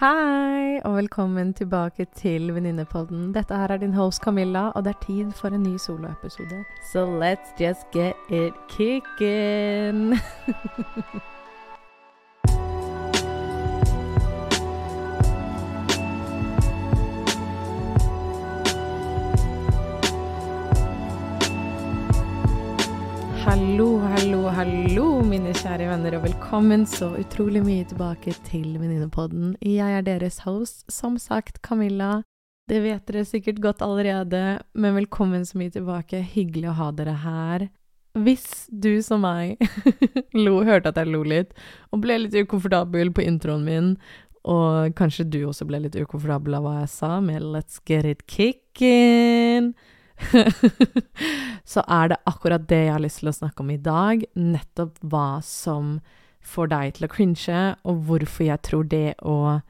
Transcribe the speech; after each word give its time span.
Hei, 0.00 0.80
og 0.84 0.94
velkommen 0.96 1.50
tilbake 1.54 2.06
til 2.16 2.54
Venninnepodden. 2.54 3.34
Dette 3.34 3.54
her 3.54 3.68
er 3.74 3.76
din 3.76 3.92
host 3.92 4.22
Camilla, 4.24 4.62
og 4.68 4.84
det 4.84 4.94
er 4.94 5.04
tid 5.06 5.32
for 5.36 5.48
en 5.48 5.62
ny 5.62 5.76
soloepisode. 5.76 6.64
So 6.92 7.04
let's 7.04 7.52
just 7.60 7.84
get 7.92 8.14
it 8.30 8.54
kicking. 8.68 10.14
mine 25.50 25.64
kjære 25.64 25.86
venner, 25.88 26.14
og 26.14 26.22
velkommen 26.22 26.84
så 26.86 27.08
utrolig 27.18 27.58
mye 27.64 27.82
tilbake 27.90 28.30
til 28.46 28.76
Venninnepodden. 28.78 29.56
Jeg 29.66 29.96
er 29.96 30.04
deres 30.06 30.36
host, 30.44 30.84
som 30.86 31.16
sagt, 31.18 31.58
Camilla. 31.66 32.20
Det 32.70 32.78
vet 32.84 33.02
dere 33.08 33.24
sikkert 33.26 33.58
godt 33.58 33.82
allerede, 33.82 34.60
men 34.78 34.94
velkommen 34.94 35.42
så 35.42 35.58
mye 35.58 35.72
tilbake. 35.74 36.20
Hyggelig 36.22 36.70
å 36.70 36.76
ha 36.78 36.90
dere 36.94 37.16
her. 37.24 37.66
Hvis 38.14 38.68
du 38.70 39.02
som 39.02 39.24
meg 39.26 39.58
lo, 40.44 40.60
hørte 40.62 40.92
at 40.92 41.02
jeg 41.02 41.10
lo 41.10 41.24
litt, 41.26 41.50
og 41.90 42.04
ble 42.04 42.20
litt 42.28 42.36
ukomfortabel 42.44 43.10
på 43.10 43.26
introen 43.26 43.66
min, 43.66 43.94
og 44.46 44.94
kanskje 44.94 45.26
du 45.32 45.40
også 45.48 45.66
ble 45.66 45.82
litt 45.88 45.98
ukomfortabel 45.98 46.60
av 46.60 46.68
hva 46.68 46.76
jeg 46.84 46.94
sa 46.94 47.16
med 47.18 47.42
'let's 47.42 47.82
get 47.82 48.06
it 48.06 48.22
kicking', 48.30 49.74
så 51.72 51.84
er 51.86 52.12
det 52.12 52.20
akkurat 52.30 52.68
det 52.68 52.84
jeg 52.86 52.94
har 52.94 53.02
lyst 53.02 53.22
til 53.22 53.30
å 53.32 53.36
snakke 53.36 53.64
om 53.64 53.72
i 53.74 53.80
dag. 53.80 54.24
Nettopp 54.34 55.00
hva 55.02 55.40
som 55.44 55.98
får 56.40 56.70
deg 56.72 56.94
til 56.96 57.06
å 57.06 57.12
cringe, 57.12 57.60
og 57.84 58.04
hvorfor 58.08 58.46
jeg 58.46 58.64
tror 58.66 58.86
det 58.90 59.14
å 59.22 59.60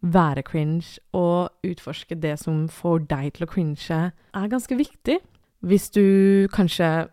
være 0.00 0.42
cringe 0.46 0.96
og 1.12 1.50
utforske 1.66 2.16
det 2.16 2.38
som 2.40 2.64
får 2.72 3.06
deg 3.10 3.34
til 3.36 3.46
å 3.46 3.50
cringe, 3.50 4.02
er 4.10 4.52
ganske 4.52 4.78
viktig. 4.78 5.18
Hvis 5.60 5.90
du 5.92 6.48
kanskje 6.54 7.10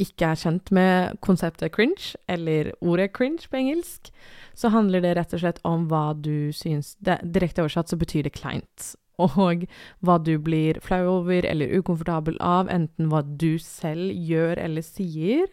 ikke 0.00 0.32
er 0.32 0.40
kjent 0.40 0.72
med 0.74 1.18
konseptet 1.22 1.74
cringe, 1.74 2.16
eller 2.30 2.72
ordet 2.80 3.12
cringe 3.12 3.46
på 3.50 3.60
engelsk, 3.60 4.08
så 4.56 4.72
handler 4.72 5.04
det 5.04 5.14
rett 5.18 5.34
og 5.36 5.42
slett 5.42 5.60
om 5.68 5.86
hva 5.90 6.12
du 6.16 6.52
syns 6.56 6.94
Direkte 7.00 7.62
oversatt 7.62 7.92
så 7.92 7.98
betyr 8.00 8.26
det 8.26 8.34
kleint 8.36 8.92
og 9.20 9.66
hva 10.00 10.18
du 10.22 10.36
blir 10.40 10.80
flau 10.84 11.02
over 11.18 11.46
eller 11.48 11.72
ukomfortabel 11.78 12.38
av, 12.40 12.70
enten 12.72 13.10
hva 13.12 13.22
du 13.22 13.58
selv 13.60 14.12
gjør 14.12 14.60
eller 14.62 14.86
sier, 14.86 15.50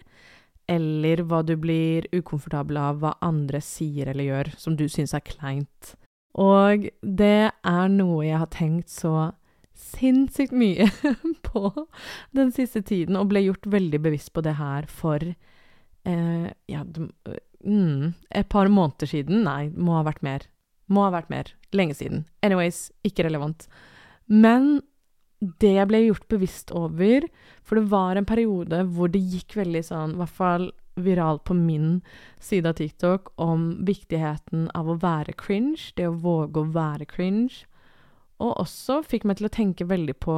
eller 0.69 1.23
hva 1.25 1.41
du 1.43 1.55
blir 1.57 2.05
ukomfortabel 2.13 2.77
av 2.77 3.01
hva 3.01 3.15
andre 3.25 3.61
sier 3.63 4.11
eller 4.11 4.27
gjør 4.27 4.53
som 4.61 4.77
du 4.77 4.85
syns 4.91 5.15
er 5.17 5.25
kleint. 5.25 5.95
Og 6.39 6.87
det 7.01 7.49
er 7.49 7.87
noe 7.91 8.21
jeg 8.27 8.37
har 8.37 8.51
tenkt 8.53 8.93
så 8.93 9.31
sinnssykt 9.79 10.53
mye 10.53 10.89
på 11.47 11.71
den 12.35 12.51
siste 12.55 12.83
tiden, 12.85 13.17
og 13.17 13.31
ble 13.31 13.47
gjort 13.47 13.69
veldig 13.71 14.01
bevisst 14.03 14.33
på 14.35 14.43
det 14.45 14.57
her 14.59 14.85
for 14.91 15.23
eh, 15.23 16.47
ja, 16.69 16.83
mm, 16.85 18.13
et 18.29 18.49
par 18.51 18.69
måneder 18.69 19.09
siden. 19.09 19.43
Nei, 19.47 19.71
må 19.73 19.97
ha 19.97 20.05
vært 20.07 20.25
mer. 20.25 20.47
Må 20.89 21.05
ha 21.05 21.13
vært 21.13 21.31
mer. 21.31 21.51
Lenge 21.75 21.97
siden. 21.99 22.25
Anyways, 22.45 22.89
ikke 23.05 23.27
relevant. 23.27 23.67
Men 24.25 24.79
det 25.39 25.71
jeg 25.77 25.87
ble 25.87 26.01
gjort 26.03 26.27
bevisst 26.27 26.73
over 26.75 27.23
For 27.63 27.79
det 27.79 27.91
var 27.93 28.17
en 28.19 28.27
periode 28.27 28.81
hvor 28.91 29.11
det 29.13 29.21
gikk 29.23 29.55
veldig 29.59 29.83
sånn, 29.87 30.17
i 30.17 30.19
hvert 30.19 30.35
fall 30.35 30.69
viralt 30.99 31.45
på 31.47 31.55
min 31.55 32.01
side 32.43 32.67
av 32.67 32.75
TikTok, 32.75 33.29
om 33.39 33.85
viktigheten 33.87 34.67
av 34.75 34.89
å 34.89 34.97
være 34.99 35.35
cringe. 35.39 35.93
Det 35.95 36.09
å 36.09 36.17
våge 36.17 36.59
å 36.59 36.71
være 36.75 37.07
cringe. 37.07 37.63
Og 38.43 38.57
også 38.65 39.01
fikk 39.07 39.27
meg 39.27 39.39
til 39.39 39.47
å 39.47 39.53
tenke 39.53 39.87
veldig 39.87 40.17
på 40.19 40.35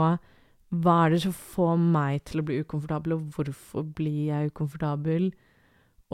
hva 0.72 0.97
er 1.03 1.16
det 1.16 1.23
som 1.25 1.33
får 1.35 1.79
meg 1.81 2.22
til 2.29 2.41
å 2.41 2.45
bli 2.47 2.59
ukomfortabel, 2.63 3.16
og 3.17 3.33
hvorfor 3.35 3.88
blir 3.97 4.29
jeg 4.29 4.51
ukomfortabel? 4.53 5.31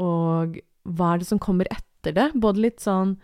Og 0.02 0.58
hva 0.88 1.12
er 1.12 1.22
det 1.22 1.28
som 1.30 1.42
kommer 1.44 1.70
etter 1.74 2.16
det? 2.16 2.32
Både 2.40 2.64
litt 2.64 2.82
sånn 2.82 3.18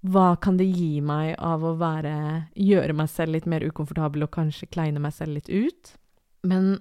hva 0.00 0.32
kan 0.40 0.56
det 0.56 0.64
gi 0.64 1.00
meg 1.04 1.34
av 1.36 1.64
å 1.64 1.74
være 1.76 2.12
Gjøre 2.56 2.94
meg 2.96 3.10
selv 3.12 3.36
litt 3.36 3.48
mer 3.50 3.64
ukomfortabel 3.68 4.24
og 4.24 4.32
kanskje 4.32 4.70
kleine 4.72 5.02
meg 5.02 5.12
selv 5.12 5.36
litt 5.36 5.50
ut? 5.52 5.92
Men 6.40 6.78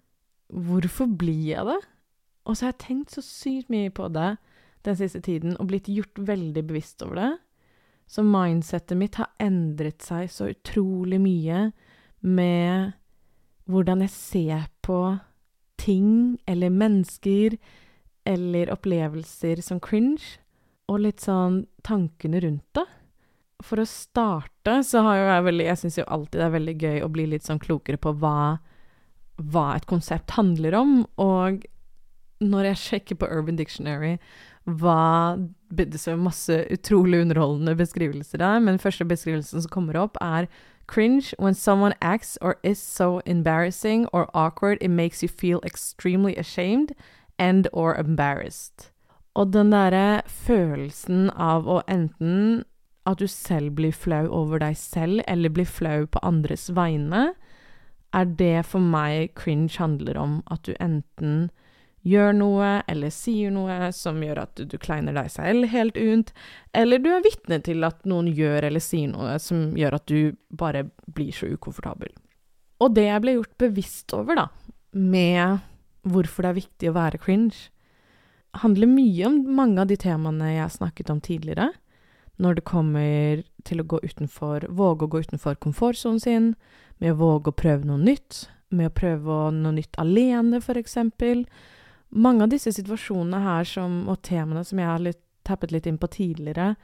hvorfor 0.48 1.10
blir 1.20 1.42
jeg 1.52 1.66
det? 1.68 1.80
Og 2.48 2.56
så 2.56 2.66
har 2.66 2.74
jeg 2.74 2.86
tenkt 2.86 3.16
så 3.18 3.24
sykt 3.26 3.72
mye 3.72 3.92
på 3.92 4.08
det 4.16 4.38
den 4.88 4.96
siste 4.96 5.20
tiden 5.26 5.58
og 5.60 5.68
blitt 5.68 5.90
gjort 5.92 6.22
veldig 6.30 6.64
bevisst 6.70 7.04
over 7.04 7.20
det. 7.20 7.32
Så 8.10 8.24
mindsettet 8.24 8.98
mitt 8.98 9.20
har 9.20 9.34
endret 9.44 10.02
seg 10.02 10.32
så 10.32 10.48
utrolig 10.54 11.20
mye 11.22 11.66
med 12.24 12.96
hvordan 13.70 14.02
jeg 14.08 14.16
ser 14.16 14.70
på 14.82 15.20
ting 15.80 16.40
eller 16.50 16.72
mennesker 16.74 17.60
eller 18.28 18.72
opplevelser 18.74 19.62
som 19.64 19.80
cringe, 19.84 20.40
og 20.90 21.04
litt 21.04 21.22
sånn 21.22 21.62
tankene 21.86 22.42
rundt 22.42 22.66
det 22.78 22.88
for 23.66 23.82
å 23.82 23.88
starte 23.88 24.80
så 24.88 25.04
har 25.04 25.18
jo 25.18 25.26
jeg 25.28 25.46
veldig 25.50 25.66
Jeg 25.66 25.80
syns 25.82 25.98
jo 26.00 26.08
alltid 26.08 26.40
det 26.40 26.46
er 26.46 26.56
veldig 26.56 26.76
gøy 26.80 27.02
å 27.04 27.12
bli 27.12 27.26
litt 27.32 27.48
sånn 27.48 27.60
klokere 27.60 28.00
på 28.00 28.14
hva, 28.22 28.60
hva 29.36 29.66
et 29.76 29.88
konsept 29.90 30.38
handler 30.38 30.78
om. 30.80 30.94
Og 31.20 31.66
når 32.40 32.72
jeg 32.72 32.84
sjekker 32.84 33.20
på 33.20 33.28
Urban 33.28 33.60
Dictionary 33.60 34.18
hva 34.80 35.38
er 35.74 36.16
masse 36.20 36.56
utrolig 36.70 37.22
underholdende 37.24 37.76
beskrivelser 37.76 38.38
der, 38.38 38.60
men 38.60 38.80
første 38.80 39.06
beskrivelsen 39.06 39.64
som 39.64 39.72
kommer 39.72 39.98
opp, 39.98 40.18
er 40.22 40.48
cringe 40.88 41.34
when 41.38 41.54
someone 41.54 41.94
acts 42.02 42.38
or 42.42 42.58
is 42.64 42.80
so 42.80 43.22
embarrassing 43.26 44.08
or 44.14 44.30
awkward 44.34 44.78
it 44.82 44.90
makes 44.90 45.22
you 45.22 45.30
feel 45.30 45.60
extremely 45.64 46.36
ashamed 46.36 46.94
and 47.38 47.68
or 47.74 47.96
embarrassed. 47.96 48.92
Og 49.36 49.54
den 49.54 49.72
derre 49.72 50.22
følelsen 50.28 51.30
av 51.32 51.68
å 51.70 51.82
enten 51.88 52.64
at 53.10 53.22
du 53.22 53.28
selv 53.32 53.76
blir 53.78 53.96
flau 53.96 54.26
over 54.34 54.62
deg 54.62 54.78
selv, 54.78 55.24
eller 55.28 55.54
blir 55.54 55.68
flau 55.68 56.06
på 56.10 56.22
andres 56.26 56.70
vegne, 56.76 57.32
er 58.16 58.30
det 58.40 58.66
for 58.66 58.82
meg 58.82 59.36
cringe 59.38 59.78
handler 59.78 60.18
om. 60.18 60.40
At 60.50 60.66
du 60.66 60.74
enten 60.80 61.50
gjør 62.08 62.32
noe 62.34 62.70
eller 62.90 63.12
sier 63.14 63.52
noe 63.54 63.90
som 63.96 64.22
gjør 64.24 64.44
at 64.46 64.62
du, 64.62 64.78
kleiner 64.82 65.16
deg 65.16 65.32
selv 65.34 65.68
helt 65.72 65.98
unt, 66.00 66.32
eller 66.74 67.02
du 67.04 67.10
er 67.12 67.26
vitne 67.26 67.60
til 67.66 67.84
at 67.88 68.06
noen 68.10 68.30
gjør 68.32 68.70
eller 68.70 68.84
sier 68.84 69.12
noe 69.12 69.36
som 69.44 69.74
gjør 69.78 70.00
at 70.00 70.08
du 70.08 70.38
bare 70.50 70.86
blir 71.12 71.36
så 71.36 71.52
ukomfortabel. 71.52 72.14
Og 72.80 72.96
det 72.96 73.10
jeg 73.10 73.24
ble 73.26 73.36
gjort 73.36 73.58
bevisst 73.60 74.16
over, 74.16 74.40
da, 74.40 74.48
med 74.96 75.60
hvorfor 76.08 76.46
det 76.46 76.50
er 76.54 76.62
viktig 76.62 76.90
å 76.90 76.96
være 76.96 77.20
cringe, 77.22 77.68
handler 78.64 78.90
mye 78.90 79.28
om 79.28 79.44
mange 79.60 79.84
av 79.84 79.92
de 79.92 80.00
temaene 80.00 80.56
jeg 80.56 80.78
snakket 80.80 81.12
om 81.14 81.20
tidligere 81.22 81.70
når 82.40 82.60
det 82.60 82.68
kommer 82.68 83.44
til 83.68 83.82
å 83.82 83.88
gå 83.88 84.00
utenfor 84.04 84.66
Våge 84.72 85.06
å 85.06 85.12
gå 85.12 85.24
utenfor 85.26 85.60
komfortsonen 85.60 86.22
sin, 86.24 86.54
med 87.00 87.14
å 87.14 87.20
våge 87.20 87.52
å 87.52 87.56
prøve 87.56 87.88
noe 87.88 88.00
nytt, 88.00 88.48
med 88.76 88.90
å 88.90 88.96
prøve 88.96 89.40
noe 89.56 89.76
nytt 89.76 89.98
alene, 90.00 90.62
eksempel. 90.62 91.46
Mange 92.10 92.44
av 92.44 92.54
disse 92.54 92.72
situasjonene 92.76 93.42
her 93.44 93.68
som, 93.68 94.08
og 94.10 94.22
temaene 94.24 94.64
som 94.66 94.80
jeg 94.80 94.88
har 94.88 95.04
litt, 95.04 95.22
tappet 95.48 95.72
litt 95.72 95.88
inn 95.88 95.98
på 95.98 96.08
tidligere, 96.12 96.76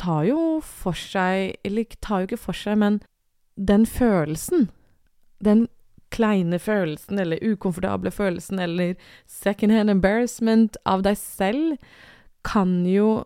tar 0.00 0.24
jo 0.24 0.60
for 0.64 0.96
seg 0.96 1.58
Eller 1.64 1.84
tar 2.00 2.22
jo 2.22 2.30
ikke 2.30 2.44
for 2.48 2.56
seg, 2.56 2.78
men 2.80 3.00
den 3.56 3.84
følelsen, 3.86 4.70
den 5.44 5.68
kleine 6.10 6.58
følelsen, 6.58 7.18
eller 7.18 7.42
ukomfortable 7.42 8.10
følelsen, 8.10 8.58
eller 8.58 8.96
second 9.26 9.72
hand 9.72 9.90
embarrassment 9.90 10.76
av 10.84 11.04
deg 11.06 11.18
selv, 11.20 11.76
kan 12.42 12.86
jo 12.88 13.22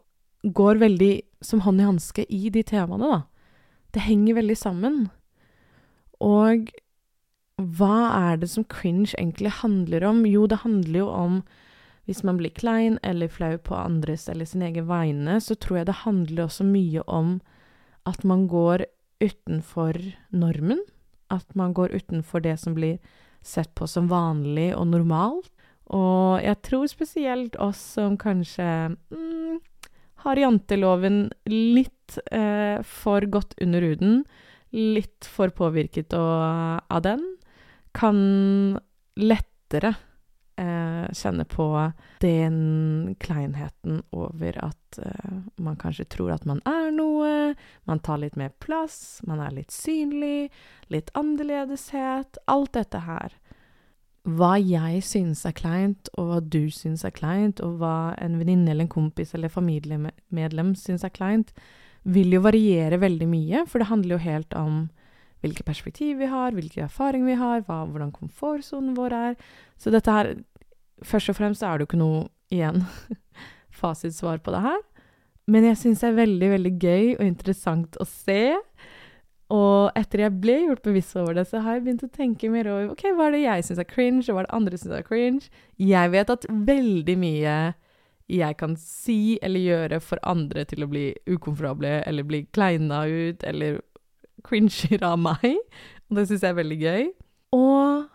går 0.53 0.81
veldig 0.83 1.13
som 1.45 1.63
hånd 1.65 1.81
i 1.81 1.89
hanske 1.89 2.25
i 2.29 2.49
de 2.53 2.63
temaene, 2.67 3.09
da. 3.09 3.21
Det 3.95 4.05
henger 4.05 4.41
veldig 4.41 4.57
sammen. 4.59 5.05
Og 6.21 6.71
hva 7.57 7.99
er 8.33 8.41
det 8.43 8.51
som 8.51 8.67
cringe 8.67 9.15
egentlig 9.15 9.53
handler 9.61 10.05
om? 10.09 10.25
Jo, 10.27 10.47
det 10.51 10.65
handler 10.65 10.99
jo 11.05 11.09
om 11.09 11.43
hvis 12.05 12.25
man 12.27 12.37
blir 12.37 12.53
klein 12.53 12.99
eller 13.03 13.31
flau 13.33 13.57
på 13.57 13.77
andres 13.79 14.27
eller 14.29 14.45
sin 14.45 14.65
egen 14.67 14.89
vegne, 14.91 15.39
så 15.41 15.55
tror 15.55 15.81
jeg 15.81 15.89
det 15.89 16.03
handler 16.03 16.45
også 16.45 16.67
mye 16.69 17.05
om 17.09 17.39
at 18.05 18.25
man 18.25 18.49
går 18.49 18.85
utenfor 19.25 19.97
normen. 20.35 20.83
At 21.33 21.55
man 21.57 21.73
går 21.73 21.95
utenfor 21.95 22.45
det 22.45 22.59
som 22.61 22.75
blir 22.77 22.99
sett 23.45 23.73
på 23.75 23.89
som 23.89 24.11
vanlig 24.11 24.75
og 24.77 24.91
normalt. 24.91 25.49
Og 25.93 26.43
jeg 26.43 26.61
tror 26.65 26.87
spesielt 26.89 27.57
oss 27.61 27.81
som 27.97 28.19
kanskje 28.21 28.97
mm, 29.13 29.61
har 30.25 30.41
janteloven 30.41 31.29
litt 31.51 32.19
eh, 32.33 32.81
for 32.83 33.27
godt 33.29 33.55
under 33.63 33.85
huden, 33.85 34.25
litt 34.75 35.29
for 35.31 35.53
påvirket 35.55 36.15
av 36.17 37.03
den, 37.05 37.23
kan 37.95 38.17
lettere 39.21 39.95
eh, 40.57 41.13
kjenne 41.13 41.45
på 41.45 41.69
den 42.25 43.15
kleinheten 43.21 44.03
over 44.11 44.59
at 44.65 44.99
eh, 44.99 45.37
man 45.57 45.77
kanskje 45.79 46.09
tror 46.17 46.35
at 46.35 46.49
man 46.49 46.63
er 46.67 46.91
noe, 46.95 47.55
man 47.85 48.03
tar 48.03 48.23
litt 48.25 48.39
mer 48.41 48.51
plass, 48.65 49.21
man 49.29 49.43
er 49.45 49.55
litt 49.55 49.75
synlig, 49.75 50.51
litt 50.91 51.13
annerledeshet, 51.15 52.41
alt 52.51 52.75
dette 52.75 53.05
her. 53.07 53.37
Hva 54.25 54.55
jeg 54.57 55.03
synes 55.05 55.43
er 55.45 55.53
kleint, 55.53 56.09
og 56.17 56.29
hva 56.31 56.41
du 56.41 56.71
synes 56.73 57.05
er 57.05 57.13
kleint, 57.13 57.61
og 57.61 57.77
hva 57.83 58.15
en 58.25 58.39
venninne 58.41 58.71
eller 58.73 58.87
en 58.87 58.93
kompis 58.95 59.35
eller 59.37 59.53
familiemedlem 59.53 60.73
synes 60.81 61.05
er 61.05 61.13
kleint, 61.13 61.53
vil 62.05 62.33
jo 62.33 62.41
variere 62.45 63.01
veldig 63.01 63.29
mye, 63.29 63.65
for 63.69 63.81
det 63.81 63.91
handler 63.91 64.17
jo 64.17 64.25
helt 64.25 64.57
om 64.57 64.79
hvilke 65.45 65.65
perspektiv 65.67 66.19
vi 66.23 66.29
har, 66.31 66.57
hvilke 66.57 66.87
erfaringer 66.87 67.29
vi 67.29 67.37
har, 67.41 67.65
hva, 67.67 67.83
hvordan 67.85 68.15
komfortsonen 68.17 68.97
vår 68.97 69.17
er. 69.19 69.39
Så 69.77 69.93
dette 69.93 70.13
her 70.13 70.35
Først 71.05 71.29
og 71.29 71.35
fremst 71.37 71.63
er 71.67 71.75
det 71.75 71.85
jo 71.85 71.89
ikke 71.89 71.99
noe, 72.01 72.21
igjen, 72.55 72.85
fasitsvar 73.81 74.39
på 74.41 74.53
det 74.55 74.61
her. 74.63 74.79
Men 75.51 75.67
jeg 75.67 75.77
syns 75.81 76.01
det 76.01 76.09
er 76.09 76.21
veldig, 76.21 76.51
veldig 76.55 76.73
gøy 76.81 77.09
og 77.19 77.25
interessant 77.27 77.99
å 78.01 78.07
se. 78.09 78.55
Og 79.53 79.93
etter 79.99 80.25
jeg 80.25 80.37
ble 80.41 80.55
gjort 80.65 80.85
bevisst 80.87 81.17
over 81.21 81.37
det, 81.37 81.45
så 81.51 81.61
har 81.65 81.77
jeg 81.77 81.85
begynt 81.85 82.05
å 82.07 82.13
tenke 82.13 82.49
mer 82.53 82.69
over 82.71 82.93
ok, 82.95 83.03
hva 83.13 83.29
er 83.29 83.37
det 83.37 83.43
jeg 83.45 83.67
syns 83.67 83.83
er 83.83 83.89
cringe, 83.91 84.25
og 84.29 84.37
hva 84.37 84.45
er 84.45 84.49
det 84.49 84.57
andre 84.57 84.81
syns 84.81 84.95
er 84.97 85.05
cringe. 85.07 85.51
Jeg 85.77 86.13
vet 86.15 86.33
at 86.33 86.47
veldig 86.49 87.17
mye 87.21 87.57
jeg 88.33 88.57
kan 88.57 88.77
si 88.81 89.37
eller 89.45 89.61
gjøre 89.61 89.99
for 90.01 90.23
andre 90.25 90.65
til 90.69 90.87
å 90.87 90.89
bli 90.89 91.11
ukomfortable 91.29 91.99
eller 92.09 92.25
bli 92.25 92.47
kleina 92.57 93.03
ut 93.05 93.45
eller 93.45 93.83
cringer 94.45 95.05
av 95.05 95.19
meg. 95.21 95.61
Og 96.09 96.19
det 96.19 96.29
syns 96.31 96.45
jeg 96.45 96.55
er 96.55 96.61
veldig 96.63 96.81
gøy. 96.81 97.05
Og 97.57 98.09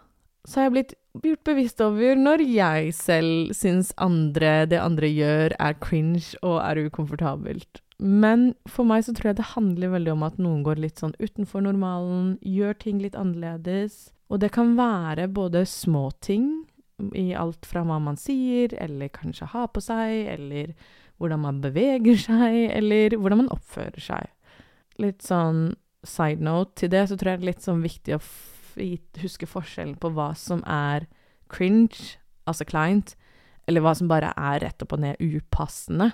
så 0.49 0.59
har 0.59 0.69
jeg 0.69 0.75
blitt 0.77 0.95
gjort 1.25 1.45
bevisst 1.45 1.81
over 1.83 2.17
når 2.17 2.43
jeg 2.47 2.95
selv 2.97 3.53
syns 3.57 3.93
andre, 4.01 4.65
det 4.69 4.81
andre 4.81 5.09
gjør, 5.11 5.55
er 5.59 5.77
cringe 5.83 6.39
og 6.41 6.57
er 6.63 6.81
ukomfortabelt. 6.87 7.83
Men 7.99 8.53
for 8.69 8.87
meg 8.87 9.03
så 9.03 9.13
tror 9.15 9.31
jeg 9.31 9.39
det 9.41 9.51
handler 9.53 9.91
veldig 9.91 10.13
om 10.13 10.23
at 10.23 10.37
noen 10.39 10.63
går 10.63 10.79
litt 10.79 11.01
sånn 11.01 11.17
utenfor 11.19 11.65
normalen, 11.65 12.37
gjør 12.39 12.77
ting 12.79 13.01
litt 13.03 13.17
annerledes. 13.19 14.13
Og 14.31 14.39
det 14.39 14.53
kan 14.55 14.77
være 14.79 15.27
både 15.35 15.65
små 15.67 16.07
ting, 16.23 16.63
i 17.15 17.31
alt 17.37 17.63
fra 17.67 17.85
hva 17.87 17.95
man 18.03 18.17
sier, 18.19 18.73
eller 18.75 19.11
kanskje 19.13 19.47
har 19.53 19.69
på 19.71 19.83
seg, 19.83 20.27
eller 20.33 20.73
hvordan 21.19 21.43
man 21.43 21.61
beveger 21.63 22.19
seg, 22.19 22.57
eller 22.75 23.15
hvordan 23.15 23.43
man 23.43 23.53
oppfører 23.55 24.03
seg. 24.03 24.31
Litt 24.99 25.23
sånn 25.23 25.73
side 26.07 26.43
note 26.43 26.75
til 26.79 26.91
det, 26.93 27.05
så 27.07 27.17
tror 27.19 27.33
jeg 27.33 27.41
det 27.41 27.45
er 27.45 27.51
litt 27.53 27.67
sånn 27.67 27.83
viktig 27.83 28.15
å 28.15 28.23
huske 29.23 29.47
forskjellen 29.49 29.97
på 29.99 30.11
hva 30.15 30.31
som 30.39 30.63
er 30.63 31.07
cringe, 31.51 32.19
altså 32.47 32.67
kleint, 32.67 33.15
eller 33.67 33.83
hva 33.83 33.95
som 33.97 34.11
bare 34.11 34.31
er 34.39 34.63
rett 34.63 34.83
opp 34.83 34.95
og 34.95 35.03
ned 35.03 35.19
upassende. 35.19 36.13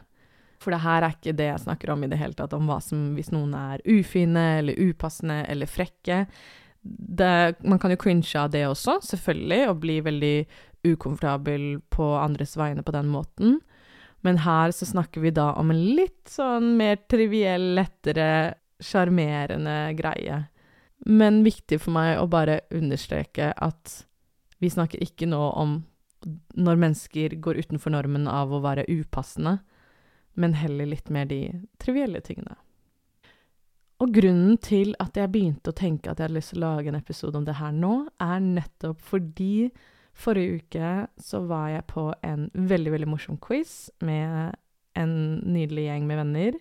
For 0.61 0.73
det 0.73 0.83
her 0.85 1.03
er 1.03 1.15
ikke 1.15 1.35
det 1.37 1.49
jeg 1.49 1.63
snakker 1.65 1.91
om 1.93 2.05
i 2.05 2.09
det 2.11 2.19
hele 2.19 2.37
tatt, 2.37 2.53
om 2.55 2.69
hva 2.69 2.79
som 2.83 3.11
hvis 3.17 3.31
noen 3.35 3.53
er 3.57 3.83
ufine 3.85 4.45
eller 4.59 4.79
upassende 4.89 5.41
eller 5.51 5.69
frekke. 5.69 6.25
Det, 6.81 7.33
man 7.65 7.81
kan 7.81 7.93
jo 7.93 7.99
cringe 8.01 8.29
av 8.39 8.51
det 8.53 8.65
også, 8.67 8.99
selvfølgelig, 9.03 9.61
og 9.69 9.81
bli 9.83 9.99
veldig 10.05 10.35
ukomfortabel 10.85 11.79
på 11.93 12.11
andres 12.19 12.55
vegne 12.59 12.85
på 12.85 12.93
den 12.95 13.09
måten. 13.09 13.57
Men 14.25 14.41
her 14.41 14.71
så 14.73 14.87
snakker 14.89 15.21
vi 15.21 15.33
da 15.33 15.51
om 15.59 15.71
en 15.73 15.81
litt 15.97 16.29
sånn 16.29 16.75
mer 16.79 17.01
triviell, 17.09 17.73
lettere 17.77 18.55
sjarmerende 18.81 19.93
greie. 19.97 20.45
Men 21.05 21.43
viktig 21.45 21.77
for 21.83 21.93
meg 21.93 22.17
å 22.17 22.29
bare 22.29 22.63
understreke 22.73 23.51
at 23.53 23.99
vi 24.63 24.71
snakker 24.71 25.03
ikke 25.03 25.27
nå 25.29 25.41
om 25.51 25.77
når 26.57 26.79
mennesker 26.81 27.35
går 27.43 27.59
utenfor 27.61 27.93
normen 27.93 28.25
av 28.31 28.53
å 28.53 28.63
være 28.63 28.87
upassende, 28.89 29.59
men 30.35 30.55
heller 30.59 30.89
litt 30.91 31.09
mer 31.13 31.27
de 31.29 31.41
trivielle 31.81 32.21
tingene. 32.23 32.57
Og 34.03 34.11
grunnen 34.11 34.57
til 34.59 34.91
at 34.99 35.15
jeg 35.15 35.31
begynte 35.31 35.71
å 35.71 35.77
tenke 35.77 36.11
at 36.11 36.19
jeg 36.19 36.27
hadde 36.27 36.37
lyst 36.37 36.51
til 36.51 36.59
å 36.59 36.67
lage 36.67 36.91
en 36.91 36.99
episode 36.99 37.39
om 37.39 37.45
det 37.47 37.57
her 37.61 37.71
nå, 37.75 37.93
er 38.19 38.43
nettopp 38.43 38.99
fordi 39.03 39.69
forrige 40.15 40.59
uke 40.59 40.91
så 41.19 41.41
var 41.47 41.69
jeg 41.71 41.87
på 41.91 42.09
en 42.23 42.49
veldig, 42.55 42.91
veldig 42.93 43.09
morsom 43.11 43.39
quiz 43.43 43.89
med 44.03 44.55
en 44.99 45.15
nydelig 45.43 45.89
gjeng 45.89 46.07
med 46.07 46.21
venner 46.23 46.59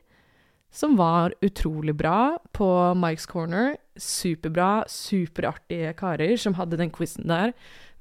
som 0.74 0.96
var 0.98 1.34
utrolig 1.44 1.94
bra 1.94 2.34
på 2.52 2.66
Mike's 2.98 3.28
Corner. 3.30 3.76
Superbra, 3.94 4.82
superartige 4.90 5.92
karer 5.94 6.34
som 6.40 6.56
hadde 6.58 6.80
den 6.80 6.90
quizen 6.90 7.30
der. 7.30 7.52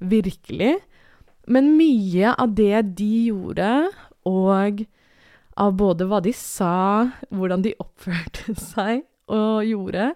Virkelig. 0.02 0.80
Men 1.46 1.76
mye 1.78 2.34
av 2.34 2.56
det 2.58 2.82
de 2.98 3.12
gjorde, 3.28 3.70
og 4.26 4.82
av 5.60 5.74
både 5.78 6.06
hva 6.10 6.20
de 6.24 6.32
sa, 6.34 7.10
hvordan 7.30 7.64
de 7.64 7.74
oppførte 7.82 8.56
seg 8.72 9.04
og 9.32 9.64
gjorde, 9.66 10.12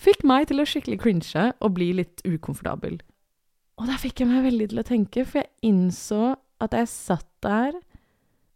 fikk 0.00 0.24
meg 0.26 0.48
til 0.50 0.62
å 0.62 0.68
skikkelig 0.68 1.00
cringe 1.02 1.48
og 1.60 1.74
bli 1.76 1.92
litt 2.00 2.24
ukomfortabel. 2.24 2.98
Og 3.80 3.88
da 3.88 3.96
fikk 4.00 4.22
jeg 4.22 4.30
meg 4.30 4.46
veldig 4.46 4.68
til 4.72 4.82
å 4.82 4.86
tenke, 4.86 5.24
for 5.28 5.42
jeg 5.42 5.72
innså 5.72 6.34
at 6.62 6.76
jeg 6.76 6.90
satt 6.90 7.28
der 7.44 7.80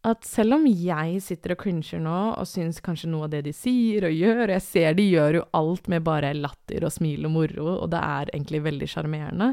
at 0.07 0.23
selv 0.23 0.55
om 0.61 0.67
jeg 0.71 1.19
sitter 1.25 1.57
og 1.57 1.63
cringer 1.65 1.99
nå 2.03 2.19
og 2.37 2.47
syns 2.47 2.79
kanskje 2.85 3.09
noe 3.11 3.27
av 3.27 3.33
det 3.33 3.41
de 3.49 3.55
sier 3.57 4.07
og 4.07 4.15
gjør, 4.15 4.45
og 4.45 4.55
jeg 4.55 4.65
ser 4.69 4.95
de 4.99 5.07
gjør 5.09 5.41
jo 5.41 5.47
alt 5.59 5.91
med 5.91 6.05
bare 6.07 6.31
latter 6.37 6.87
og 6.87 6.95
smil 6.95 7.27
og 7.27 7.35
moro, 7.35 7.73
og 7.81 7.91
det 7.91 8.03
er 8.05 8.31
egentlig 8.31 8.63
veldig 8.69 8.89
sjarmerende, 8.93 9.51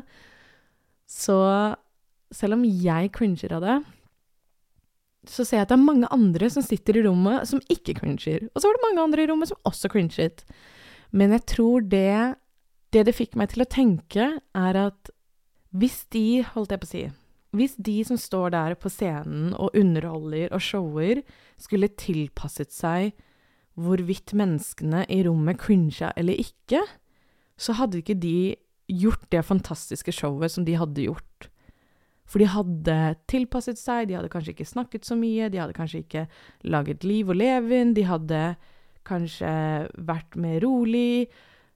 så 1.10 1.40
selv 2.34 2.58
om 2.58 2.66
jeg 2.66 3.10
cringer 3.16 3.58
av 3.58 3.66
det, 3.66 3.80
så 5.30 5.46
ser 5.46 5.62
jeg 5.62 5.68
at 5.68 5.72
det 5.72 5.78
er 5.78 5.86
mange 5.88 6.10
andre 6.14 6.50
som 6.52 6.66
sitter 6.66 7.00
i 7.00 7.04
rommet 7.06 7.48
som 7.48 7.62
ikke 7.72 7.96
cringer. 8.02 8.48
Og 8.52 8.62
så 8.62 8.70
var 8.70 8.78
det 8.78 8.86
mange 8.88 9.04
andre 9.08 9.24
i 9.24 9.28
rommet 9.32 9.52
som 9.52 9.70
også 9.70 9.92
cringet. 9.94 10.44
Men 11.16 11.36
jeg 11.36 11.46
tror 11.56 11.86
det 11.88 12.36
det 12.94 13.08
det 13.08 13.16
fikk 13.18 13.34
meg 13.40 13.50
til 13.50 13.64
å 13.64 13.70
tenke, 13.70 14.26
er 14.38 14.78
at 14.78 15.10
hvis 15.74 16.04
de, 16.14 16.44
holdt 16.46 16.76
jeg 16.76 16.82
på 16.84 16.86
å 16.86 16.92
si 16.92 17.04
hvis 17.54 17.76
de 17.78 18.00
som 18.06 18.18
står 18.18 18.54
der 18.56 18.74
på 18.82 18.90
scenen 18.90 19.54
og 19.54 19.76
underholder 19.78 20.50
og 20.56 20.62
shower, 20.66 21.22
skulle 21.62 21.92
tilpasset 22.02 22.74
seg 22.74 23.14
hvorvidt 23.78 24.34
menneskene 24.38 25.04
i 25.10 25.22
rommet 25.26 25.60
cringa 25.62 26.12
eller 26.18 26.38
ikke, 26.42 26.82
så 27.58 27.78
hadde 27.78 28.02
ikke 28.02 28.18
de 28.18 28.56
gjort 28.90 29.26
det 29.34 29.46
fantastiske 29.46 30.14
showet 30.14 30.54
som 30.54 30.66
de 30.66 30.78
hadde 30.78 31.06
gjort. 31.06 31.50
For 32.34 32.42
de 32.42 32.50
hadde 32.50 33.00
tilpasset 33.30 33.78
seg, 33.78 34.08
de 34.10 34.18
hadde 34.18 34.32
kanskje 34.34 34.56
ikke 34.56 34.66
snakket 34.66 35.06
så 35.06 35.14
mye, 35.20 35.52
de 35.54 35.60
hadde 35.62 35.76
kanskje 35.78 36.02
ikke 36.02 36.24
laget 36.66 37.06
liv 37.06 37.30
og 37.30 37.38
leven, 37.38 37.94
de 37.94 38.08
hadde 38.10 38.40
kanskje 39.06 39.52
vært 40.08 40.34
mer 40.42 40.58
rolig, 40.64 41.28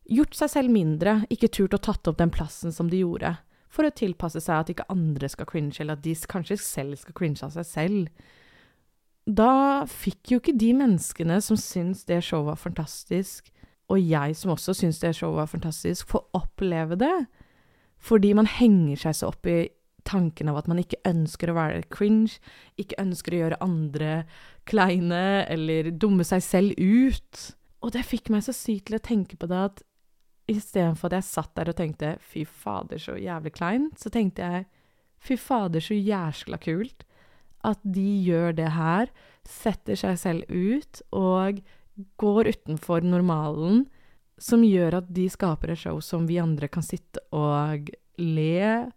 gjort 0.10 0.34
seg 0.40 0.50
selv 0.50 0.74
mindre, 0.74 1.20
ikke 1.30 1.52
turt 1.54 1.76
å 1.78 1.84
tatt 1.84 2.10
opp 2.10 2.18
den 2.18 2.34
plassen 2.34 2.74
som 2.74 2.90
de 2.90 3.04
gjorde 3.04 3.36
for 3.70 3.86
å 3.86 3.94
tilpasse 3.94 4.42
seg 4.42 4.64
at 4.64 4.72
ikke 4.74 4.88
andre 4.90 5.30
skal 5.30 5.46
cringe, 5.46 5.76
eller 5.78 5.98
at 5.98 6.06
de 6.06 6.16
kanskje 6.32 6.58
selv 6.64 6.98
skal 6.98 7.14
cringe 7.18 7.44
av 7.46 7.54
seg 7.54 7.68
selv. 7.68 8.34
Da 9.28 9.84
fikk 9.92 10.32
jo 10.32 10.42
ikke 10.42 10.56
de 10.58 10.72
menneskene 10.80 11.38
som 11.44 11.60
syns 11.60 12.06
det 12.08 12.24
showet 12.26 12.54
var 12.54 12.62
fantastisk, 12.62 13.52
og 13.92 14.02
jeg 14.02 14.36
som 14.40 14.56
også 14.56 14.74
syns 14.76 15.04
det 15.04 15.14
showet 15.20 15.44
var 15.44 15.52
fantastisk, 15.52 16.08
få 16.10 16.24
oppleve 16.36 16.98
det. 17.00 17.16
Fordi 18.04 18.34
man 18.38 18.50
henger 18.50 19.04
seg 19.08 19.20
så 19.20 19.30
opp 19.32 19.48
i 19.52 19.66
tanken 20.08 20.50
av 20.52 20.62
at 20.62 20.70
man 20.72 20.80
ikke 20.82 21.02
ønsker 21.08 21.52
å 21.52 21.58
være 21.58 21.84
cringe, 21.94 22.40
ikke 22.80 23.00
ønsker 23.04 23.36
å 23.36 23.42
gjøre 23.42 23.62
andre 23.66 24.12
kleine 24.70 25.44
eller 25.52 25.92
dumme 25.92 26.26
seg 26.28 26.44
selv 26.46 26.80
ut. 26.80 27.44
Og 27.84 27.94
det 27.94 28.08
fikk 28.08 28.32
meg 28.34 28.46
så 28.48 28.56
sykt 28.56 28.88
til 28.90 28.98
å 28.98 29.04
tenke 29.04 29.38
på 29.40 29.50
det 29.52 29.60
at 29.70 29.84
istedenfor 30.48 31.12
at 31.12 31.20
jeg 31.20 31.28
satt 31.28 31.54
der 31.60 31.70
og 31.72 31.76
tenkte 31.76 32.16
'fy 32.24 32.46
fader, 32.48 32.98
så 32.98 33.18
jævlig 33.20 33.52
kleint', 33.52 34.00
så 34.00 34.10
tenkte 34.10 34.42
jeg 34.42 34.66
'fy 35.20 35.36
fader, 35.36 35.84
så 35.84 35.94
jæskla 35.94 36.58
kult' 36.58 37.04
at 37.66 37.80
de 37.84 38.24
gjør 38.24 38.56
det 38.56 38.72
her, 38.76 39.12
setter 39.44 39.96
seg 39.96 40.18
selv 40.20 40.44
ut 40.50 41.02
og 41.12 41.62
går 42.22 42.52
utenfor 42.54 43.02
normalen, 43.02 43.88
som 44.38 44.64
gjør 44.64 45.00
at 45.02 45.10
de 45.14 45.26
skaper 45.34 45.74
et 45.74 45.82
show 45.82 46.00
som 46.04 46.28
vi 46.30 46.38
andre 46.38 46.70
kan 46.70 46.86
sitte 46.86 47.24
og 47.34 47.90
le, 48.22 48.92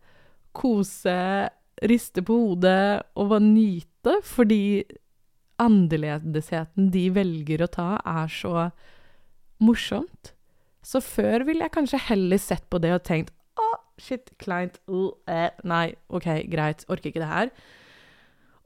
kose, 0.56 1.50
riste 1.86 2.24
på 2.26 2.36
hodet 2.36 3.02
og 3.16 3.30
bare 3.32 3.44
nyte, 3.44 4.16
fordi 4.26 4.84
annerledesheten 5.60 6.90
de 6.92 7.06
velger 7.14 7.64
å 7.64 7.70
ta, 7.70 7.88
er 8.00 8.30
så 8.32 8.70
morsomt. 9.60 10.32
Så 10.80 11.02
før 11.04 11.44
ville 11.48 11.66
jeg 11.66 11.74
kanskje 11.74 12.00
heller 12.08 12.40
sett 12.40 12.64
på 12.72 12.80
det 12.80 12.94
og 12.96 13.04
tenkt 13.04 13.34
å, 13.60 13.66
oh, 13.66 13.76
shit, 14.00 14.32
kleint, 14.40 14.80
uh, 14.88 15.12
eh, 15.28 15.52
nei, 15.68 15.90
OK, 16.08 16.28
greit, 16.48 16.86
orker 16.88 17.12
ikke 17.12 17.22
det 17.22 17.30
her. 17.34 17.52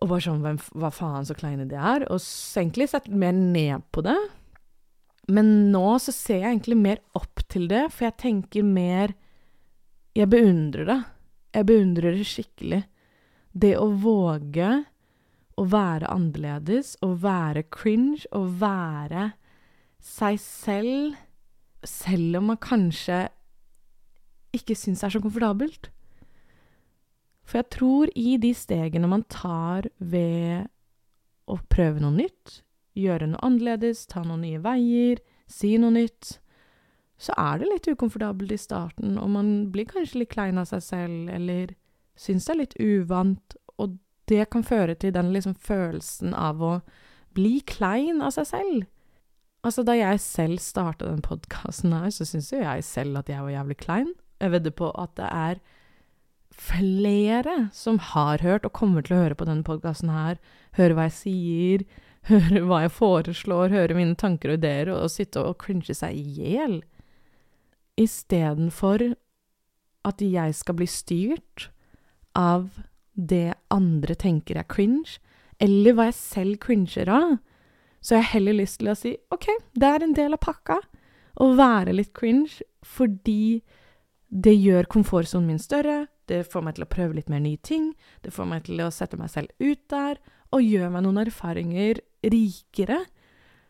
Og 0.03 0.11
bare 0.11 0.23
sånn, 0.23 0.43
hvem, 0.45 0.61
hva 0.79 0.91
faen 0.95 1.27
så 1.27 1.35
kleine 1.39 1.67
de 1.71 1.79
er? 1.79 2.07
Og 2.13 2.23
egentlig 2.61 2.91
sett 2.93 3.11
mer 3.11 3.35
ned 3.35 3.83
på 3.95 4.05
det. 4.07 4.19
Men 5.33 5.73
nå 5.73 5.87
så 6.05 6.13
ser 6.13 6.43
jeg 6.43 6.51
egentlig 6.51 6.79
mer 6.79 7.01
opp 7.17 7.43
til 7.51 7.67
det, 7.71 7.87
for 7.95 8.11
jeg 8.11 8.21
tenker 8.21 8.67
mer 8.67 9.15
Jeg 10.15 10.31
beundrer 10.31 10.87
det. 10.87 11.01
Jeg 11.55 11.67
beundrer 11.69 12.17
det 12.17 12.27
skikkelig. 12.27 12.83
Det 13.55 13.77
å 13.79 13.87
våge 14.03 14.71
å 15.55 15.65
være 15.71 16.11
annerledes, 16.11 16.97
å 17.05 17.13
være 17.23 17.63
cringe, 17.71 18.25
å 18.35 18.43
være 18.59 19.31
seg 20.03 20.41
selv, 20.43 21.15
selv 21.87 22.41
om 22.41 22.51
man 22.51 22.61
kanskje 22.61 23.29
ikke 24.55 24.77
syns 24.79 25.03
det 25.03 25.09
er 25.09 25.15
så 25.17 25.23
komfortabelt. 25.23 25.91
For 27.45 27.61
jeg 27.61 27.71
tror 27.77 28.13
i 28.17 28.37
de 28.41 28.55
stegene 28.57 29.11
man 29.11 29.27
tar 29.31 29.89
ved 29.99 30.71
å 31.51 31.59
prøve 31.71 32.01
noe 32.03 32.15
nytt, 32.17 32.63
gjøre 32.97 33.29
noe 33.31 33.43
annerledes, 33.45 34.07
ta 34.09 34.25
noen 34.25 34.45
nye 34.47 34.63
veier, 34.65 35.21
si 35.51 35.75
noe 35.79 35.93
nytt, 35.95 36.39
så 37.21 37.35
er 37.39 37.61
det 37.61 37.71
litt 37.71 37.89
ukomfortabelt 37.89 38.53
i 38.53 38.59
starten, 38.59 39.19
og 39.19 39.31
man 39.37 39.53
blir 39.73 39.87
kanskje 39.91 40.23
litt 40.23 40.33
klein 40.35 40.59
av 40.59 40.67
seg 40.71 40.83
selv, 40.83 41.29
eller 41.31 41.75
syns 42.19 42.47
det 42.47 42.55
er 42.55 42.61
litt 42.61 42.77
uvant, 42.81 43.57
og 43.79 43.99
det 44.31 44.49
kan 44.51 44.65
føre 44.67 44.97
til 44.99 45.15
den 45.15 45.33
liksom 45.35 45.55
følelsen 45.55 46.35
av 46.35 46.63
å 46.63 46.75
bli 47.35 47.61
klein 47.67 48.23
av 48.23 48.35
seg 48.35 48.51
selv. 48.51 48.83
Altså, 49.65 49.85
da 49.87 49.95
jeg 49.97 50.21
selv 50.21 50.61
starta 50.61 51.09
den 51.09 51.23
podkasten 51.25 51.95
her, 51.97 52.11
så 52.13 52.27
syns 52.29 52.51
jo 52.53 52.61
jeg 52.61 52.85
selv 52.85 53.23
at 53.23 53.31
jeg 53.33 53.41
var 53.41 53.55
jævlig 53.55 53.79
klein. 53.81 54.11
Jeg 54.43 54.53
vedder 54.53 54.75
på 54.77 54.91
at 55.01 55.15
det 55.17 55.31
er 55.31 55.63
flere 56.55 57.55
som 57.75 57.99
har 58.13 58.43
hørt, 58.45 58.67
og 58.67 58.77
kommer 58.77 59.03
til 59.03 59.17
å 59.17 59.23
høre 59.23 59.39
på 59.39 59.47
denne 59.49 59.67
podkasten 59.67 60.13
her, 60.13 60.41
høre 60.77 60.99
hva 60.99 61.09
jeg 61.09 61.17
sier, 61.19 61.87
høre 62.31 62.65
hva 62.69 62.83
jeg 62.85 62.95
foreslår, 62.99 63.73
høre 63.73 63.97
mine 63.97 64.19
tanker 64.21 64.53
og 64.53 64.61
ideer, 64.61 64.93
og, 64.93 65.07
og 65.07 65.15
sitte 65.15 65.43
og 65.43 65.59
cringe 65.65 65.97
seg 65.97 66.19
i 66.19 66.37
hjel. 66.43 66.83
Istedenfor 68.01 69.15
at 70.05 70.21
jeg 70.21 70.57
skal 70.57 70.77
bli 70.79 70.89
styrt 70.91 71.69
av 72.37 72.69
det 73.15 73.55
andre 73.73 74.17
tenker 74.19 74.59
er 74.59 74.67
cringe, 74.69 75.21
eller 75.63 75.95
hva 75.95 76.09
jeg 76.09 76.19
selv 76.19 76.59
cringer 76.65 77.11
av, 77.15 77.37
så 78.05 78.17
har 78.17 78.25
jeg 78.25 78.33
heller 78.35 78.59
lyst 78.59 78.81
til 78.81 78.91
å 78.91 78.97
si 78.99 79.15
OK, 79.33 79.47
det 79.73 79.89
er 79.89 80.05
en 80.05 80.17
del 80.17 80.35
av 80.37 80.43
pakka 80.43 80.81
å 81.41 81.53
være 81.57 81.95
litt 81.95 82.13
cringe, 82.17 82.61
fordi 82.85 83.63
det 84.29 84.55
gjør 84.59 84.91
komfortsonen 84.91 85.55
min 85.55 85.63
større, 85.63 86.05
det 86.27 86.45
får 86.51 86.65
meg 86.67 86.77
til 86.77 86.87
å 86.87 86.91
prøve 86.91 87.17
litt 87.17 87.31
mer 87.33 87.43
nye 87.45 87.61
ting, 87.63 87.93
det 88.25 88.33
får 88.35 88.49
meg 88.51 88.67
til 88.67 88.83
å 88.83 88.93
sette 88.93 89.19
meg 89.21 89.31
selv 89.33 89.53
ut 89.63 89.83
der, 89.93 90.19
og 90.55 90.65
gjør 90.65 90.91
meg 90.95 91.05
noen 91.07 91.23
erfaringer 91.25 92.01
rikere, 92.23 93.05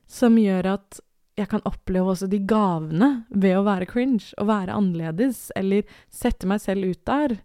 som 0.09 0.37
gjør 0.41 0.75
at 0.75 1.01
jeg 1.39 1.51
kan 1.51 1.65
oppleve 1.67 2.13
også 2.13 2.29
de 2.31 2.39
gavene 2.47 3.25
ved 3.31 3.57
å 3.59 3.65
være 3.67 3.89
cringe, 3.91 4.31
og 4.39 4.49
være 4.51 4.77
annerledes, 4.77 5.49
eller 5.59 5.83
sette 6.13 6.47
meg 6.47 6.63
selv 6.63 6.93
ut 6.93 7.03
der. 7.09 7.39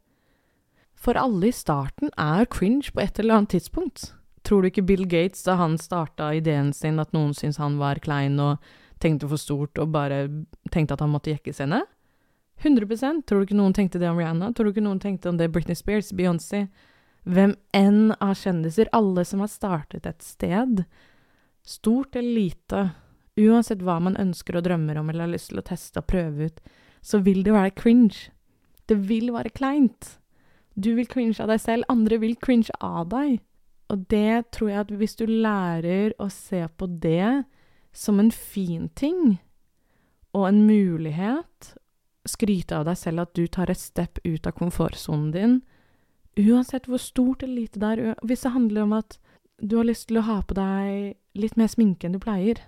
For 1.00 1.18
alle 1.18 1.50
i 1.50 1.56
starten 1.56 2.12
er 2.20 2.50
cringe 2.52 2.92
på 2.94 3.02
et 3.02 3.20
eller 3.20 3.40
annet 3.40 3.56
tidspunkt. 3.56 4.12
Tror 4.46 4.62
du 4.62 4.70
ikke 4.70 4.86
Bill 4.86 5.08
Gates, 5.10 5.42
da 5.48 5.58
han 5.60 5.78
starta 5.82 6.32
ideen 6.38 6.72
sin, 6.76 7.00
at 7.02 7.16
noen 7.16 7.34
syntes 7.34 7.60
han 7.62 7.80
var 7.80 8.02
klein 8.04 8.38
og 8.44 8.60
tenkte 9.02 9.30
for 9.32 9.40
stort 9.40 9.80
og 9.80 9.94
bare 9.96 10.28
tenkte 10.74 10.96
at 10.96 11.04
han 11.04 11.12
måtte 11.14 11.34
jekkes 11.34 11.64
henne? 11.64 11.82
100% 12.60 13.24
Tror 13.24 13.40
du 13.40 13.48
ikke 13.48 13.58
noen 13.58 13.74
tenkte 13.76 14.02
det 14.02 14.10
om 14.10 14.20
Rihanna? 14.20 14.52
Tror 14.52 14.68
du 14.68 14.74
ikke 14.74 14.84
noen 14.84 15.00
tenkte 15.00 15.32
om 15.32 15.38
det 15.40 15.48
Britney 15.54 15.78
Spears, 15.80 16.12
Beyoncé? 16.12 16.68
Hvem 17.24 17.54
enn 17.76 18.12
av 18.20 18.36
kjendiser, 18.40 18.90
alle 18.96 19.24
som 19.28 19.44
har 19.44 19.52
startet 19.52 20.08
et 20.08 20.26
sted, 20.26 20.84
stort 21.64 22.16
eller 22.20 22.36
lite, 22.36 22.84
uansett 23.40 23.84
hva 23.86 23.98
man 24.04 24.18
ønsker 24.20 24.60
og 24.60 24.66
drømmer 24.68 25.00
om 25.00 25.10
eller 25.10 25.28
har 25.28 25.34
lyst 25.34 25.54
til 25.54 25.62
å 25.62 25.66
teste 25.66 26.02
og 26.02 26.10
prøve 26.12 26.50
ut, 26.50 26.62
så 27.02 27.22
vil 27.24 27.44
det 27.46 27.56
være 27.56 27.76
cringe. 27.78 28.30
Det 28.90 28.98
vil 29.10 29.32
være 29.34 29.54
kleint. 29.56 30.16
Du 30.76 30.94
vil 30.98 31.08
cringe 31.08 31.40
av 31.44 31.52
deg 31.52 31.62
selv, 31.64 31.88
andre 31.92 32.20
vil 32.22 32.36
cringe 32.40 32.74
av 32.84 33.10
deg. 33.12 33.40
Og 33.90 34.06
det 34.12 34.52
tror 34.54 34.70
jeg 34.70 34.84
at 34.84 34.96
hvis 35.00 35.18
du 35.18 35.26
lærer 35.26 36.14
å 36.22 36.30
se 36.34 36.62
på 36.78 36.90
det 37.02 37.46
som 37.96 38.20
en 38.22 38.32
fin 38.32 38.88
ting, 38.96 39.40
og 40.36 40.46
en 40.46 40.62
mulighet, 40.68 41.74
skryte 42.30 42.78
av 42.78 42.86
deg 42.86 43.00
selv 43.00 43.24
at 43.24 43.34
du 43.34 43.48
tar 43.50 43.72
et 43.72 43.82
step 43.82 44.20
ut 44.22 44.46
av 44.46 44.54
komfortsonen 44.60 45.32
din, 45.34 45.56
uansett 46.40 46.86
hvor 46.88 47.02
stort 47.02 47.44
eller 47.44 47.64
lite 47.64 47.82
det 47.82 47.90
er, 47.96 48.20
hvis 48.22 48.46
det 48.46 48.54
handler 48.54 48.86
om 48.86 48.94
at 49.00 49.18
du 49.60 49.80
har 49.80 49.88
lyst 49.90 50.08
til 50.12 50.22
å 50.22 50.28
ha 50.28 50.38
på 50.46 50.56
deg 50.56 51.18
litt 51.40 51.58
mer 51.60 51.72
sminke 51.72 52.08
enn 52.08 52.16
du 52.16 52.22
pleier, 52.22 52.62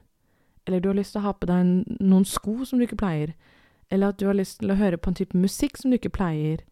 eller 0.67 0.81
du 0.81 0.89
har 0.91 0.97
lyst 0.97 1.15
til 1.15 1.21
å 1.21 1.27
ha 1.27 1.33
på 1.37 1.49
deg 1.49 1.71
noen 1.99 2.27
sko 2.27 2.61
som 2.65 2.79
du 2.79 2.85
ikke 2.85 3.01
pleier, 3.01 3.33
eller 3.91 4.11
at 4.11 4.19
du 4.21 4.27
har 4.29 4.37
lyst 4.37 4.59
til 4.61 4.71
å 4.71 4.79
høre 4.79 4.99
på 4.99 5.11
en 5.11 5.17
type 5.17 5.37
musikk 5.37 5.79
som 5.79 5.91
du 5.91 5.97
ikke 5.97 6.13
pleier, 6.15 6.63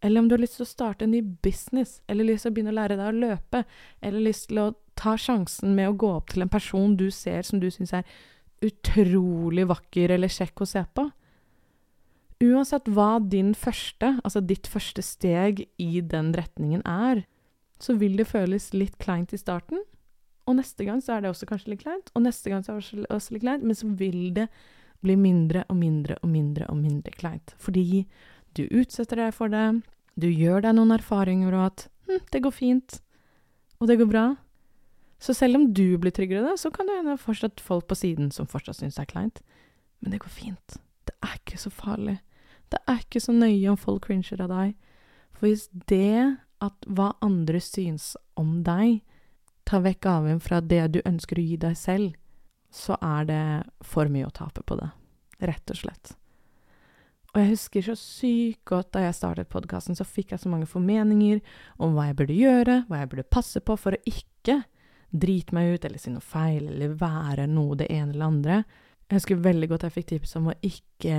eller 0.00 0.22
om 0.22 0.28
du 0.28 0.36
har 0.36 0.42
lyst 0.42 0.58
til 0.60 0.66
å 0.66 0.70
starte 0.70 1.06
en 1.06 1.14
ny 1.14 1.22
business, 1.42 1.98
eller 2.06 2.28
lyst 2.28 2.46
til 2.46 2.52
å 2.52 2.56
begynne 2.56 2.74
å 2.74 2.78
lære 2.78 2.98
deg 2.98 3.08
å 3.08 3.18
løpe, 3.18 3.64
eller 4.00 4.26
lyst 4.28 4.48
til 4.50 4.62
å 4.62 4.72
ta 4.98 5.16
sjansen 5.18 5.74
med 5.74 5.90
å 5.90 5.96
gå 5.98 6.10
opp 6.20 6.34
til 6.34 6.44
en 6.44 6.52
person 6.52 6.94
du 6.98 7.08
ser 7.14 7.46
som 7.46 7.62
du 7.62 7.66
syns 7.74 7.94
er 7.98 8.06
utrolig 8.64 9.66
vakker 9.70 10.14
eller 10.14 10.30
kjekk 10.30 10.62
å 10.62 10.68
se 10.68 10.82
på. 10.94 11.08
Uansett 12.42 12.86
hva 12.94 13.18
din 13.18 13.50
første, 13.58 14.14
altså 14.22 14.42
ditt 14.46 14.70
første 14.70 15.02
steg 15.02 15.64
i 15.82 16.02
den 16.02 16.30
retningen 16.34 16.84
er, 16.86 17.24
så 17.82 17.94
vil 17.98 18.14
det 18.18 18.28
føles 18.30 18.70
litt 18.74 18.98
kleint 19.02 19.34
i 19.34 19.40
starten, 19.40 19.82
og 20.48 20.56
neste 20.56 20.86
gang 20.88 21.02
så 21.04 21.14
er 21.14 21.22
det 21.22 21.30
også 21.32 21.48
kanskje 21.48 21.74
litt 21.74 21.84
kleint, 21.84 22.10
og 22.16 22.24
neste 22.24 22.50
gang 22.50 22.64
så 22.64 22.74
er 22.74 22.82
det 22.82 23.06
også 23.12 23.36
litt 23.36 23.44
kleint, 23.44 23.66
men 23.66 23.76
så 23.76 23.90
vil 24.00 24.32
det 24.36 24.48
bli 25.04 25.14
mindre 25.20 25.62
og 25.68 25.78
mindre 25.78 26.16
og 26.22 26.32
mindre 26.32 26.66
og 26.72 26.80
mindre 26.80 27.12
kleint. 27.14 27.54
Fordi 27.62 28.06
du 28.56 28.64
utsetter 28.66 29.20
deg 29.20 29.36
for 29.36 29.52
det, 29.52 29.66
du 30.18 30.26
gjør 30.26 30.64
deg 30.64 30.74
noen 30.74 30.96
erfaringer 30.96 31.54
og 31.54 31.66
at 31.68 31.86
hm, 32.08 32.24
det 32.32 32.42
går 32.42 32.54
fint, 32.54 32.98
og 33.78 33.90
det 33.90 33.98
går 34.00 34.10
bra. 34.10 34.26
Så 35.22 35.34
selv 35.34 35.58
om 35.58 35.68
du 35.74 35.98
blir 35.98 36.14
tryggere 36.14 36.46
det, 36.46 36.56
så 36.58 36.70
kan 36.74 36.88
det 36.88 36.98
hende 36.98 37.18
fortsatt 37.20 37.62
folk 37.62 37.86
på 37.90 37.98
siden 37.98 38.32
som 38.34 38.48
fortsatt 38.50 38.80
syns 38.80 38.98
det 38.98 39.04
er 39.04 39.12
kleint. 39.12 39.40
Men 40.00 40.14
det 40.14 40.22
går 40.22 40.34
fint. 40.34 40.78
Det 41.06 41.14
er 41.22 41.38
ikke 41.38 41.58
så 41.58 41.70
farlig. 41.74 42.18
Det 42.70 42.80
er 42.86 43.00
ikke 43.02 43.22
så 43.22 43.34
nøye 43.34 43.70
om 43.70 43.78
folk 43.80 44.06
cringer 44.06 44.44
av 44.44 44.52
deg. 44.52 44.74
For 45.34 45.48
hvis 45.48 45.68
det 45.90 46.38
at 46.62 46.88
hva 46.90 47.12
andre 47.22 47.60
syns 47.62 48.12
om 48.38 48.62
deg, 48.66 49.00
tar 49.68 49.84
vekk 49.84 50.00
gaven 50.06 50.40
fra 50.40 50.62
det 50.64 50.84
du 50.94 51.02
ønsker 51.04 51.38
å 51.38 51.44
gi 51.44 51.58
deg 51.60 51.76
selv, 51.76 52.14
så 52.72 52.96
er 53.04 53.28
det 53.28 53.42
for 53.84 54.08
mye 54.12 54.28
å 54.28 54.34
tape 54.34 54.64
på 54.64 54.78
det. 54.80 54.88
Rett 55.44 55.72
og 55.72 55.80
slett. 55.82 56.14
Og 57.34 57.42
jeg 57.42 57.50
husker 57.52 57.84
så 57.84 57.94
sykt 58.00 58.64
godt 58.68 58.90
da 58.96 59.04
jeg 59.04 59.16
startet 59.18 59.50
podkasten, 59.52 59.96
så 59.96 60.06
fikk 60.08 60.32
jeg 60.32 60.42
så 60.42 60.50
mange 60.50 60.68
formeninger 60.68 61.42
om 61.76 61.94
hva 61.94 62.08
jeg 62.08 62.18
burde 62.18 62.36
gjøre, 62.36 62.82
hva 62.88 63.02
jeg 63.02 63.10
burde 63.12 63.28
passe 63.28 63.60
på 63.60 63.76
for 63.78 63.94
å 63.94 64.02
ikke 64.08 64.62
drite 65.08 65.56
meg 65.56 65.74
ut 65.74 65.84
eller 65.84 66.00
si 66.00 66.12
noe 66.12 66.24
feil 66.24 66.68
eller 66.68 66.96
være 67.00 67.46
noe 67.48 67.76
det 67.80 67.88
ene 67.92 68.14
eller 68.14 68.28
andre. 68.28 68.58
Jeg 69.08 69.20
husker 69.20 69.44
veldig 69.44 69.68
godt 69.70 69.86
jeg 69.86 69.94
fikk 69.94 70.08
tips 70.10 70.34
om 70.40 70.50
å 70.50 70.56
ikke 70.64 71.18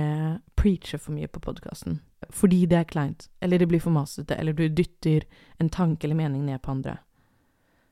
preache 0.58 0.98
for 0.98 1.14
mye 1.14 1.30
på 1.30 1.42
podkasten. 1.42 1.98
Fordi 2.34 2.64
det 2.70 2.78
er 2.78 2.90
kleint, 2.90 3.26
eller 3.42 3.58
det 3.58 3.66
blir 3.70 3.82
for 3.82 3.94
masete, 3.94 4.36
eller 4.38 4.54
du 4.54 4.68
dytter 4.68 5.26
en 5.58 5.70
tanke 5.72 6.06
eller 6.06 6.18
mening 6.18 6.44
ned 6.46 6.62
på 6.62 6.74
andre. 6.74 6.98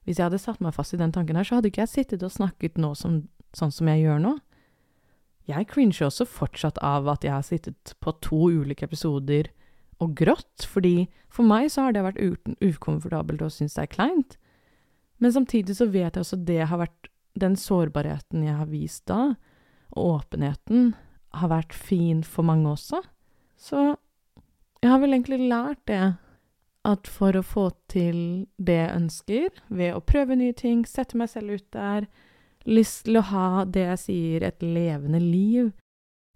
Hvis 0.09 0.17
jeg 0.17 0.25
hadde 0.25 0.41
satt 0.41 0.62
meg 0.65 0.73
fast 0.73 0.95
i 0.97 0.99
den 1.00 1.12
tanken 1.12 1.37
her, 1.37 1.45
så 1.45 1.59
hadde 1.59 1.69
ikke 1.69 1.83
jeg 1.83 1.93
sittet 1.93 2.23
og 2.25 2.33
snakket 2.33 2.79
nå 2.81 2.95
som, 2.97 3.27
sånn 3.53 3.75
som 3.75 3.91
jeg 3.93 4.07
gjør 4.07 4.23
nå. 4.25 4.31
Jeg 5.49 5.69
cringer 5.69 6.07
også 6.07 6.25
fortsatt 6.25 6.81
av 6.85 7.11
at 7.12 7.27
jeg 7.27 7.35
har 7.35 7.45
sittet 7.45 7.93
på 8.00 8.15
to 8.25 8.49
ulike 8.49 8.88
episoder 8.88 9.50
og 10.00 10.15
grått, 10.17 10.65
fordi 10.65 11.11
for 11.29 11.45
meg 11.45 11.69
så 11.73 11.85
har 11.85 11.93
det 11.93 12.07
vært 12.07 12.57
ukomfortabelt 12.65 13.45
og 13.45 13.53
synes 13.53 13.77
det 13.77 13.85
er 13.85 13.93
kleint. 13.93 14.38
Men 15.21 15.35
samtidig 15.35 15.77
så 15.77 15.91
vet 15.93 16.17
jeg 16.17 16.25
også 16.25 16.41
det 16.49 16.62
har 16.71 16.81
vært 16.81 17.12
den 17.38 17.57
sårbarheten 17.61 18.49
jeg 18.49 18.57
har 18.62 18.73
vist 18.73 19.05
da, 19.12 19.35
og 19.93 20.23
åpenheten, 20.23 20.95
har 21.37 21.53
vært 21.53 21.77
fin 21.77 22.25
for 22.25 22.49
mange 22.49 22.71
også. 22.73 23.03
Så 23.61 23.91
jeg 24.81 24.88
har 24.88 25.05
vel 25.05 25.12
egentlig 25.12 25.50
lært 25.50 25.85
det, 25.91 26.17
at 26.88 27.09
for 27.11 27.37
å 27.37 27.45
få 27.45 27.68
til 27.92 28.47
det 28.57 28.78
jeg 28.78 28.95
ønsker, 28.95 29.61
ved 29.68 29.97
å 29.97 30.04
prøve 30.04 30.38
nye 30.38 30.57
ting, 30.57 30.87
sette 30.88 31.18
meg 31.18 31.30
selv 31.33 31.59
ut 31.59 31.66
der, 31.75 32.09
lyst 32.68 33.04
til 33.07 33.21
å 33.21 33.26
ha 33.30 33.50
det 33.68 33.85
jeg 33.85 34.02
sier, 34.04 34.47
et 34.49 34.64
levende 34.64 35.21
liv, 35.23 35.71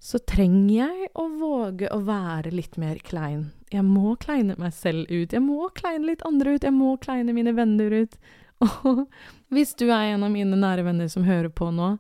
så 0.02 0.18
trenger 0.26 0.73
jeg 0.75 1.11
å 1.14 1.28
våge 1.38 1.90
å 1.94 2.00
være 2.04 2.50
litt 2.54 2.78
mer 2.80 2.99
klein. 3.06 3.52
Jeg 3.73 3.87
må 3.87 4.16
kleine 4.21 4.56
meg 4.59 4.75
selv 4.75 5.06
ut, 5.09 5.32
jeg 5.32 5.42
må 5.44 5.68
kleine 5.78 6.11
litt 6.11 6.25
andre 6.28 6.56
ut, 6.56 6.66
jeg 6.66 6.75
må 6.75 6.97
kleine 7.00 7.35
mine 7.37 7.54
venner 7.56 8.02
ut. 8.02 8.16
Og 8.66 9.06
hvis 9.54 9.76
du 9.78 9.87
er 9.88 10.12
en 10.12 10.26
av 10.26 10.35
mine 10.35 10.59
nære 10.59 10.85
venner 10.87 11.09
som 11.11 11.26
hører 11.26 11.52
på 11.54 11.71
nå, 11.75 11.94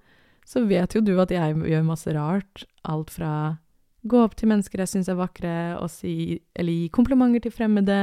så 0.44 0.64
vet 0.66 0.96
jo 0.96 1.02
du 1.04 1.14
at 1.22 1.30
jeg 1.30 1.54
gjør 1.54 1.86
masse 1.86 2.10
rart. 2.12 2.66
Alt 2.82 3.14
fra 3.14 3.32
gå 4.02 4.18
opp 4.18 4.34
til 4.38 4.50
mennesker 4.50 4.82
jeg 4.82 4.90
syns 4.90 5.10
er 5.10 5.18
vakre, 5.18 5.56
og 5.78 5.90
si, 5.92 6.40
eller 6.58 6.74
gi 6.74 6.88
komplimenter 6.94 7.46
til 7.46 7.54
fremmede, 7.54 8.00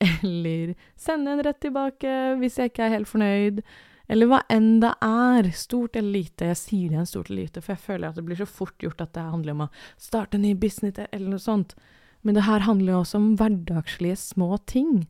eller 0.22 0.74
sende 1.00 1.32
en 1.32 1.44
rett 1.46 1.60
tilbake 1.62 2.14
hvis 2.40 2.58
jeg 2.60 2.72
ikke 2.72 2.86
er 2.86 2.96
helt 2.98 3.10
fornøyd. 3.10 3.60
Eller 4.06 4.30
hva 4.30 4.38
enn 4.52 4.78
det 4.82 4.92
er, 5.02 5.48
stort 5.56 5.96
eller 5.98 6.20
lite. 6.20 6.52
Jeg 6.52 6.60
sier 6.60 6.92
igjen 6.94 7.08
stort 7.08 7.30
eller 7.30 7.48
lite, 7.48 7.62
for 7.64 7.74
jeg 7.74 7.82
føler 7.82 8.08
at 8.08 8.18
det 8.18 8.24
blir 8.28 8.38
så 8.38 8.46
fort 8.46 8.76
gjort 8.82 9.02
at 9.02 9.14
det 9.16 9.24
handler 9.32 9.56
om 9.56 9.64
å 9.66 9.72
starte 9.98 10.38
en 10.38 10.46
ny 10.46 10.54
business 10.54 11.00
eller 11.08 11.32
noe 11.32 11.42
sånt. 11.42 11.74
Men 12.22 12.38
det 12.38 12.46
her 12.46 12.62
handler 12.66 12.92
jo 12.92 13.00
også 13.02 13.18
om 13.18 13.32
hverdagslige 13.38 14.18
små 14.18 14.56
ting. 14.70 15.06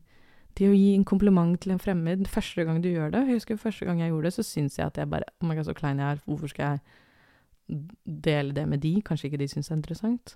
Det 0.57 0.69
å 0.69 0.73
gi 0.73 0.95
en 0.95 1.05
kompliment 1.05 1.59
til 1.61 1.75
en 1.75 1.81
fremmed 1.81 2.25
første 2.29 2.65
gang 2.65 2.79
du 2.81 2.87
gjør 2.89 3.11
det 3.13 3.19
Jeg 3.27 3.37
husker 3.37 3.59
første 3.61 3.85
gang 3.85 3.99
jeg 4.01 4.09
gjorde 4.09 4.25
det, 4.25 4.33
så 4.33 4.45
syns 4.45 4.79
jeg 4.79 4.89
at 4.89 4.97
jeg 4.97 5.09
bare 5.09 5.29
Oh 5.37 5.45
my 5.45 5.57
god, 5.57 5.67
så 5.69 5.75
klein 5.77 6.01
jeg 6.01 6.17
er. 6.17 6.23
Hvorfor 6.25 6.49
skal 6.49 6.71
jeg 6.71 7.83
dele 8.25 8.55
det 8.57 8.65
med 8.69 8.81
de? 8.81 8.95
Kanskje 9.05 9.29
ikke 9.29 9.41
de 9.43 9.49
syns 9.51 9.69
det 9.69 9.75
er 9.75 9.81
interessant. 9.83 10.33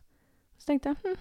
Så 0.62 0.70
tenkte 0.70 0.94
jeg 0.94 1.02
hm, 1.02 1.18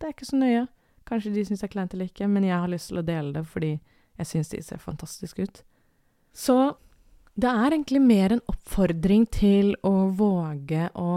det 0.00 0.08
er 0.08 0.14
ikke 0.16 0.28
så 0.28 0.36
nøye. 0.36 0.66
Kanskje 1.08 1.32
de 1.34 1.44
syns 1.46 1.62
det 1.62 1.68
er 1.68 1.74
kleint 1.74 1.94
eller 1.94 2.10
ikke, 2.10 2.28
men 2.30 2.46
jeg 2.46 2.58
har 2.58 2.70
lyst 2.70 2.90
til 2.90 3.00
å 3.00 3.06
dele 3.06 3.34
det 3.34 3.44
fordi 3.48 3.72
jeg 4.20 4.28
syns 4.28 4.52
de 4.52 4.62
ser 4.62 4.82
fantastiske 4.82 5.42
ut. 5.42 5.62
Så 6.36 6.56
det 7.40 7.50
er 7.50 7.72
egentlig 7.72 8.02
mer 8.04 8.34
en 8.34 8.42
oppfordring 8.50 9.26
til 9.32 9.72
å 9.86 10.10
våge 10.16 10.88
å 10.98 11.12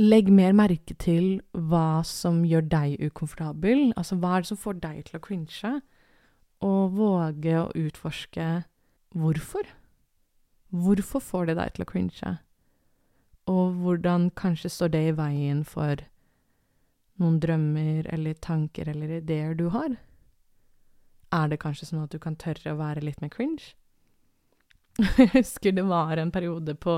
legge 0.00 0.32
mer 0.32 0.54
merke 0.56 0.94
til 0.96 1.40
hva 1.52 2.00
som 2.06 2.40
gjør 2.48 2.68
deg 2.72 3.02
ukomfortabel. 3.10 3.90
Altså 4.00 4.16
hva 4.16 4.36
er 4.36 4.44
det 4.44 4.50
som 4.52 4.60
får 4.60 4.78
deg 4.80 5.02
til 5.08 5.18
å 5.18 5.24
cringe? 5.24 5.72
Og 6.64 6.96
våge 6.96 7.56
å 7.58 7.68
utforske 7.76 8.48
hvorfor. 9.16 9.68
Hvorfor 10.70 11.24
får 11.24 11.50
det 11.50 11.58
deg 11.58 11.74
til 11.74 11.84
å 11.84 11.90
cringe? 11.90 12.32
Og 13.50 13.76
hvordan 13.82 14.30
kanskje 14.38 14.70
står 14.72 14.94
det 14.94 15.04
i 15.08 15.16
veien 15.18 15.64
for 15.66 16.04
noen 17.20 17.40
drømmer 17.42 18.08
eller 18.12 18.38
tanker 18.42 18.88
eller 18.90 19.18
ideer 19.20 19.54
du 19.58 19.68
har? 19.74 19.94
Er 21.30 21.50
det 21.50 21.60
kanskje 21.62 21.90
sånn 21.90 22.04
at 22.04 22.14
du 22.14 22.18
kan 22.22 22.38
tørre 22.40 22.74
å 22.74 22.80
være 22.80 23.04
litt 23.04 23.20
mer 23.22 23.30
cringe? 23.32 23.74
Jeg 25.20 25.30
husker 25.36 25.76
det 25.76 25.86
var 25.88 26.18
en 26.18 26.32
periode 26.34 26.74
på, 26.74 26.96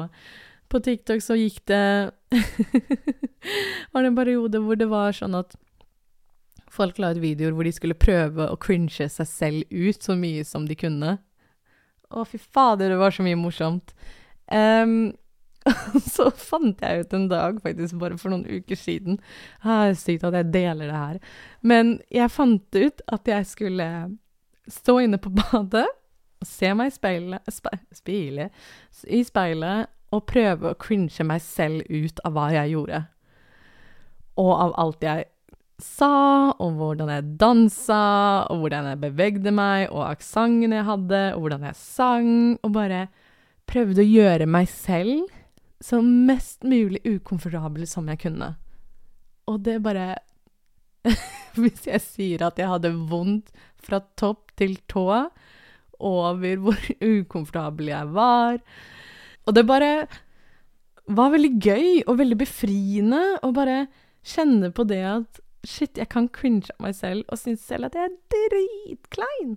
på 0.73 0.81
TikTok 0.83 1.21
så 1.23 1.37
gikk 1.37 1.61
det 1.69 1.85
Var 3.93 4.01
det 4.01 4.09
en 4.09 4.17
periode 4.17 4.63
hvor 4.65 4.79
det 4.79 4.89
var 4.91 5.13
sånn 5.17 5.37
at 5.37 5.55
folk 6.73 6.99
la 7.03 7.13
ut 7.13 7.21
videoer 7.21 7.53
hvor 7.53 7.69
de 7.69 7.75
skulle 7.75 7.99
prøve 7.99 8.47
å 8.49 8.59
cringe 8.61 9.09
seg 9.13 9.29
selv 9.29 9.69
ut 9.69 10.01
så 10.03 10.17
mye 10.17 10.45
som 10.49 10.65
de 10.69 10.77
kunne. 10.79 11.19
Å, 12.13 12.25
fy 12.29 12.41
fader, 12.41 12.93
det 12.93 13.01
var 13.01 13.13
så 13.13 13.25
mye 13.27 13.37
morsomt. 13.41 13.93
Um, 14.49 15.13
så 16.15 16.29
fant 16.35 16.81
jeg 16.83 17.05
ut 17.05 17.17
en 17.17 17.29
dag, 17.31 17.59
faktisk 17.63 17.99
bare 18.01 18.19
for 18.21 18.33
noen 18.33 18.47
uker 18.49 18.79
siden 18.79 19.19
ah, 19.63 19.93
Sykt 19.95 20.27
at 20.27 20.37
jeg 20.39 20.51
deler 20.55 20.89
det 20.89 20.99
her. 20.99 21.19
Men 21.63 21.97
jeg 22.13 22.33
fant 22.35 22.79
ut 22.79 23.03
at 23.13 23.31
jeg 23.31 23.49
skulle 23.51 23.89
stå 24.71 24.99
inne 25.05 25.21
på 25.23 25.33
badet 25.41 25.87
og 26.43 26.49
se 26.49 26.73
meg 26.75 26.91
i 26.91 26.95
speilet, 26.95 27.53
spe, 27.55 27.77
speile, 27.95 28.49
i 29.07 29.23
speilet 29.27 29.91
og 30.13 30.27
prøve 30.29 30.73
å 30.73 30.79
cringe 30.81 31.25
meg 31.25 31.43
selv 31.45 31.87
ut 31.89 32.19
av 32.27 32.35
hva 32.37 32.49
jeg 32.53 32.75
gjorde. 32.75 33.05
Og 34.43 34.51
av 34.57 34.75
alt 34.81 35.07
jeg 35.07 35.29
sa, 35.83 36.53
og 36.63 36.79
hvordan 36.79 37.11
jeg 37.11 37.31
dansa, 37.41 38.03
og 38.51 38.63
hvordan 38.63 38.91
jeg 38.91 39.01
bevegde 39.03 39.53
meg, 39.55 39.87
og 39.91 40.05
aksenten 40.11 40.75
jeg 40.75 40.87
hadde, 40.89 41.23
og 41.35 41.45
hvordan 41.45 41.67
jeg 41.69 41.79
sang, 41.79 42.33
og 42.63 42.75
bare 42.75 43.07
prøvde 43.71 44.05
å 44.05 44.11
gjøre 44.11 44.49
meg 44.51 44.69
selv 44.71 45.31
så 45.83 45.99
mest 46.03 46.63
mulig 46.63 47.03
ukomfortabel 47.05 47.87
som 47.91 48.09
jeg 48.11 48.21
kunne. 48.23 48.53
Og 49.51 49.63
det 49.67 49.81
bare 49.83 50.15
Hvis 51.59 51.85
jeg 51.85 52.01
sier 52.01 52.45
at 52.47 52.61
jeg 52.61 52.71
hadde 52.71 52.93
vondt 53.11 53.51
fra 53.83 53.99
topp 54.17 54.55
til 54.57 54.79
tå, 54.89 55.09
over 56.03 56.61
hvor 56.63 56.79
ukomfortabel 57.19 57.91
jeg 57.91 58.13
var. 58.15 58.61
Og 59.47 59.57
det 59.57 59.67
bare 59.67 59.93
var 61.11 61.33
veldig 61.35 61.53
gøy 61.59 61.89
og 62.07 62.19
veldig 62.23 62.39
befriende 62.41 63.23
å 63.43 63.51
bare 63.55 63.87
kjenne 64.23 64.71
på 64.75 64.87
det 64.87 65.03
at 65.03 65.43
shit, 65.67 65.99
jeg 65.99 66.09
kan 66.11 66.29
cringe 66.31 66.71
av 66.75 66.87
meg 66.87 66.97
selv 66.99 67.27
og 67.29 67.41
synes 67.43 67.67
selv 67.67 67.89
at 67.89 67.99
jeg 67.99 68.09
er 68.09 68.17
dritklein, 68.33 69.57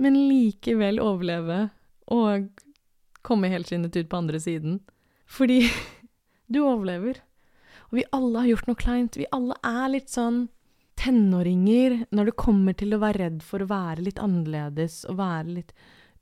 men 0.00 0.18
likevel 0.28 1.00
overleve 1.00 1.68
og 2.12 2.50
komme 3.26 3.50
helskinnet 3.52 3.96
ut 3.96 4.10
på 4.10 4.20
andre 4.20 4.40
siden. 4.40 4.80
Fordi 5.26 5.64
du 6.52 6.62
overlever. 6.64 7.22
Og 7.90 8.00
vi 8.00 8.06
alle 8.14 8.42
har 8.42 8.52
gjort 8.52 8.70
noe 8.70 8.80
kleint. 8.80 9.18
Vi 9.18 9.28
alle 9.34 9.58
er 9.66 9.90
litt 9.92 10.12
sånn 10.12 10.46
tenåringer, 10.96 12.06
når 12.14 12.30
det 12.30 12.40
kommer 12.40 12.76
til 12.78 12.96
å 12.96 13.02
være 13.02 13.26
redd 13.26 13.42
for 13.44 13.62
å 13.62 13.68
være 13.70 14.06
litt 14.06 14.20
annerledes 14.22 15.02
og 15.10 15.18
være 15.20 15.58
litt 15.58 15.74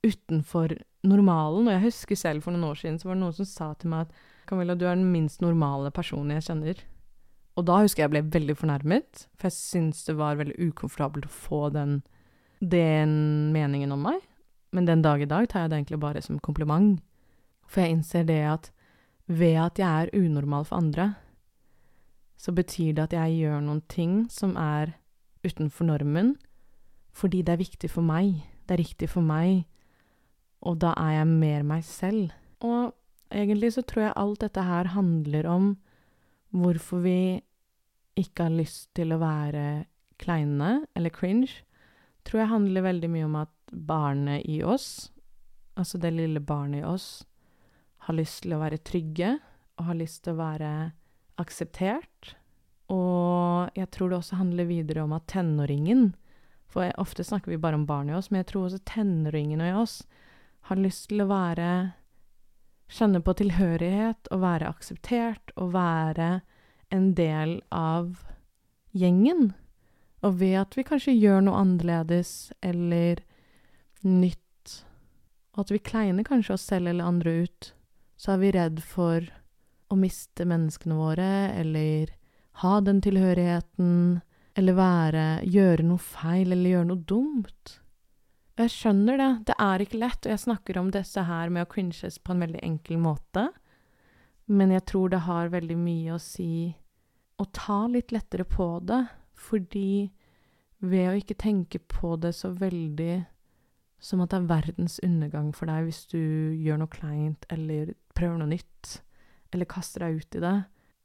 utenfor 0.05 0.74
normalen 1.05 1.68
Og 1.68 1.72
jeg 1.72 1.85
husker 1.85 2.18
selv 2.18 2.44
for 2.44 2.52
noen 2.52 2.66
år 2.70 2.81
siden 2.81 2.98
så 3.00 3.09
var 3.09 3.16
det 3.16 3.22
noen 3.22 3.37
som 3.37 3.48
sa 3.48 3.68
til 3.79 3.92
meg 3.92 4.07
at 4.07 4.18
Camilla, 4.48 4.74
du 4.76 4.85
er 4.85 4.98
den 4.98 5.12
minst 5.12 5.40
normale 5.40 5.92
personen 5.94 6.35
jeg 6.37 6.44
kjenner. 6.48 6.81
Og 7.57 7.64
da 7.68 7.79
husker 7.81 8.05
jeg 8.05 8.12
ble 8.12 8.20
veldig 8.35 8.57
fornærmet, 8.61 9.24
for 9.38 9.48
jeg 9.48 9.57
syntes 9.57 10.02
det 10.09 10.16
var 10.18 10.37
veldig 10.37 10.57
ukomfortabelt 10.68 11.29
å 11.29 11.33
få 11.33 11.61
den, 11.72 12.02
den 12.61 13.14
meningen 13.55 13.94
om 13.94 14.05
meg. 14.05 14.18
Men 14.74 14.90
den 14.90 15.05
dag 15.07 15.22
i 15.22 15.29
dag 15.31 15.48
tar 15.48 15.64
jeg 15.64 15.72
det 15.72 15.79
egentlig 15.79 16.00
bare 16.02 16.20
som 16.24 16.40
kompliment. 16.42 16.98
For 17.64 17.85
jeg 17.85 17.96
innser 17.96 18.26
det 18.29 18.40
at 18.50 18.68
ved 19.26 19.56
at 19.60 19.78
jeg 19.78 20.02
er 20.02 20.12
unormal 20.18 20.66
for 20.68 20.76
andre, 20.76 21.14
så 22.37 22.52
betyr 22.52 22.92
det 22.92 23.06
at 23.06 23.16
jeg 23.16 23.38
gjør 23.38 23.62
noen 23.64 23.80
ting 23.88 24.24
som 24.30 24.56
er 24.60 24.96
utenfor 25.44 25.88
normen, 25.88 26.34
fordi 27.14 27.42
det 27.42 27.54
er 27.54 27.62
viktig 27.62 27.90
for 27.90 28.04
meg, 28.04 28.42
det 28.66 28.76
er 28.76 28.82
riktig 28.82 29.08
for 29.12 29.24
meg, 29.24 29.64
og 30.64 30.80
da 30.82 30.94
er 30.98 31.20
jeg 31.20 31.30
mer 31.30 31.64
meg 31.68 31.84
selv. 31.87 32.32
Og 32.64 32.94
egentlig 33.32 33.74
så 33.76 33.84
tror 33.84 34.06
jeg 34.06 34.16
alt 34.20 34.40
dette 34.44 34.64
her 34.64 34.92
handler 34.94 35.48
om 35.48 35.74
hvorfor 36.54 37.02
vi 37.04 37.42
ikke 38.18 38.46
har 38.46 38.54
lyst 38.54 38.92
til 38.94 39.12
å 39.12 39.20
være 39.22 39.84
kleine 40.20 40.84
eller 40.94 41.12
cringe, 41.12 41.50
tror 42.24 42.44
jeg 42.44 42.52
handler 42.52 42.87
veldig 42.87 43.10
mye 43.10 43.28
om 43.28 43.38
at 43.42 43.52
barnet 43.74 44.46
i 44.48 44.62
oss, 44.62 45.10
altså 45.76 45.98
det 45.98 46.14
lille 46.14 46.40
barnet 46.40 46.82
i 46.82 46.87
oss, 46.87 47.24
har 48.05 48.17
lyst 48.17 48.43
til 48.45 48.55
å 48.57 48.61
være 48.62 48.83
trygge 48.85 49.37
og 49.79 49.88
har 49.88 49.99
lyst 49.99 50.25
til 50.25 50.35
å 50.35 50.40
være 50.43 50.71
akseptert. 51.40 52.35
Og 52.93 53.75
jeg 53.79 53.90
tror 53.95 54.12
det 54.12 54.19
også 54.21 54.38
handler 54.38 54.69
videre 54.69 55.07
om 55.07 55.14
at 55.17 55.25
tenåringen 55.33 56.11
For 56.69 56.85
jeg, 56.85 56.93
ofte 57.01 57.25
snakker 57.25 57.53
vi 57.53 57.61
bare 57.61 57.79
om 57.79 57.87
barn 57.87 58.11
i 58.11 58.17
oss, 58.17 58.29
men 58.31 58.43
jeg 58.43 58.51
tror 58.51 58.67
også 58.67 58.83
tenåringen 58.88 59.62
i 59.62 59.73
oss 59.79 60.03
har 60.69 60.81
lyst 60.81 61.09
til 61.11 61.23
å 61.23 61.31
være 61.31 61.69
Kjenne 62.95 63.23
på 63.25 63.33
tilhørighet 63.38 64.29
og 64.35 64.43
være 64.43 64.69
akseptert 64.69 65.53
og 65.57 65.73
være 65.75 66.43
en 66.93 67.07
del 67.17 67.57
av 67.73 68.21
gjengen. 68.93 69.55
Og 70.25 70.37
ved 70.40 70.59
at 70.61 70.77
vi 70.77 70.85
kanskje 70.87 71.17
gjør 71.17 71.47
noe 71.47 71.62
annerledes 71.62 72.53
eller 72.62 73.23
nytt, 74.05 74.77
og 75.57 75.64
at 75.64 75.73
vi 75.73 75.81
kleiner 75.81 76.27
kanskje 76.29 76.59
oss 76.59 76.69
selv 76.69 76.93
eller 76.93 77.09
andre 77.09 77.35
ut, 77.47 77.73
så 78.24 78.32
er 78.32 78.40
vi 78.40 78.52
redd 78.56 78.78
for 78.80 79.26
å 79.92 79.96
miste 80.00 80.46
menneskene 80.48 80.96
våre, 80.96 81.32
eller 81.52 82.14
ha 82.62 82.78
den 82.80 83.02
tilhørigheten, 83.04 84.22
eller 84.56 84.76
være 84.78 85.24
Gjøre 85.50 85.84
noe 85.84 86.00
feil, 86.00 86.54
eller 86.54 86.70
gjøre 86.70 86.88
noe 86.88 87.04
dumt. 87.04 87.74
Jeg 88.56 88.70
skjønner 88.70 89.18
det, 89.18 89.28
det 89.50 89.56
er 89.60 89.82
ikke 89.82 90.00
lett, 90.00 90.22
og 90.24 90.32
jeg 90.32 90.44
snakker 90.44 90.78
om 90.80 90.88
disse 90.94 91.26
her 91.26 91.52
med 91.52 91.66
å 91.66 91.70
cringes 91.74 92.16
på 92.22 92.32
en 92.32 92.46
veldig 92.46 92.62
enkel 92.64 93.00
måte, 93.02 93.48
men 94.46 94.72
jeg 94.72 94.87
tror 94.88 95.12
det 95.12 95.24
har 95.26 95.52
veldig 95.52 95.76
mye 95.80 96.14
å 96.14 96.22
si 96.22 96.70
å 97.37 97.44
ta 97.52 97.82
litt 97.90 98.14
lettere 98.14 98.46
på 98.48 98.78
det, 98.88 99.02
fordi 99.34 100.08
ved 100.84 101.10
å 101.10 101.16
ikke 101.18 101.37
tenke 101.40 101.80
på 101.92 102.14
det 102.20 102.32
så 102.37 102.52
veldig 102.56 103.24
som 104.02 104.20
at 104.20 104.33
det 104.33 104.42
er 104.42 104.50
verdens 104.50 104.98
undergang 105.04 105.52
for 105.57 105.70
deg 105.70 105.87
hvis 105.87 106.04
du 106.12 106.20
gjør 106.61 106.83
noe 106.83 106.92
kleint 106.92 107.46
eller 107.52 107.94
prøver 108.16 108.40
noe 108.40 108.52
nytt, 108.52 109.00
eller 109.54 109.70
kaster 109.70 110.04
deg 110.04 110.20
ut 110.20 110.38
i 110.38 110.44
det. 110.44 110.57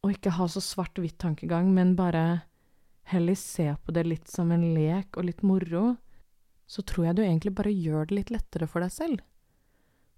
Og 0.03 0.13
ikke 0.15 0.35
ha 0.37 0.47
så 0.47 0.61
svart-hvitt 0.63 1.17
tankegang, 1.19 1.73
men 1.75 1.95
bare 1.99 2.41
heller 3.09 3.35
se 3.35 3.71
på 3.83 3.93
det 3.95 4.05
litt 4.05 4.29
som 4.29 4.51
en 4.53 4.63
lek 4.75 5.17
og 5.17 5.27
litt 5.27 5.41
moro, 5.43 5.95
så 6.69 6.83
tror 6.85 7.09
jeg 7.09 7.17
du 7.17 7.23
egentlig 7.25 7.55
bare 7.57 7.73
gjør 7.73 8.09
det 8.09 8.15
litt 8.15 8.33
lettere 8.33 8.67
for 8.69 8.85
deg 8.85 8.93
selv. 8.93 9.23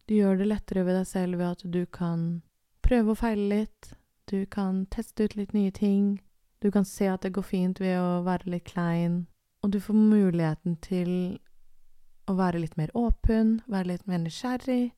Du 0.07 0.17
gjør 0.17 0.41
det 0.41 0.49
lettere 0.49 0.83
ved 0.83 0.97
deg 0.99 1.07
selv 1.07 1.39
ved 1.39 1.47
at 1.53 1.63
du 1.71 1.85
kan 1.87 2.41
prøve 2.83 3.13
og 3.13 3.21
feile 3.21 3.47
litt, 3.61 3.93
du 4.27 4.43
kan 4.51 4.85
teste 4.91 5.25
ut 5.25 5.37
litt 5.39 5.53
nye 5.55 5.71
ting, 5.71 6.19
du 6.61 6.69
kan 6.71 6.85
se 6.85 7.07
at 7.07 7.23
det 7.23 7.33
går 7.35 7.47
fint 7.47 7.79
ved 7.81 7.95
å 7.99 8.21
være 8.25 8.51
litt 8.51 8.67
klein, 8.67 9.25
og 9.63 9.71
du 9.71 9.79
får 9.79 9.95
muligheten 9.97 10.75
til 10.83 11.39
å 12.29 12.35
være 12.37 12.61
litt 12.61 12.77
mer 12.77 12.91
åpen, 12.97 13.59
være 13.71 13.93
litt 13.93 14.07
mer 14.07 14.21
nysgjerrig, 14.23 14.93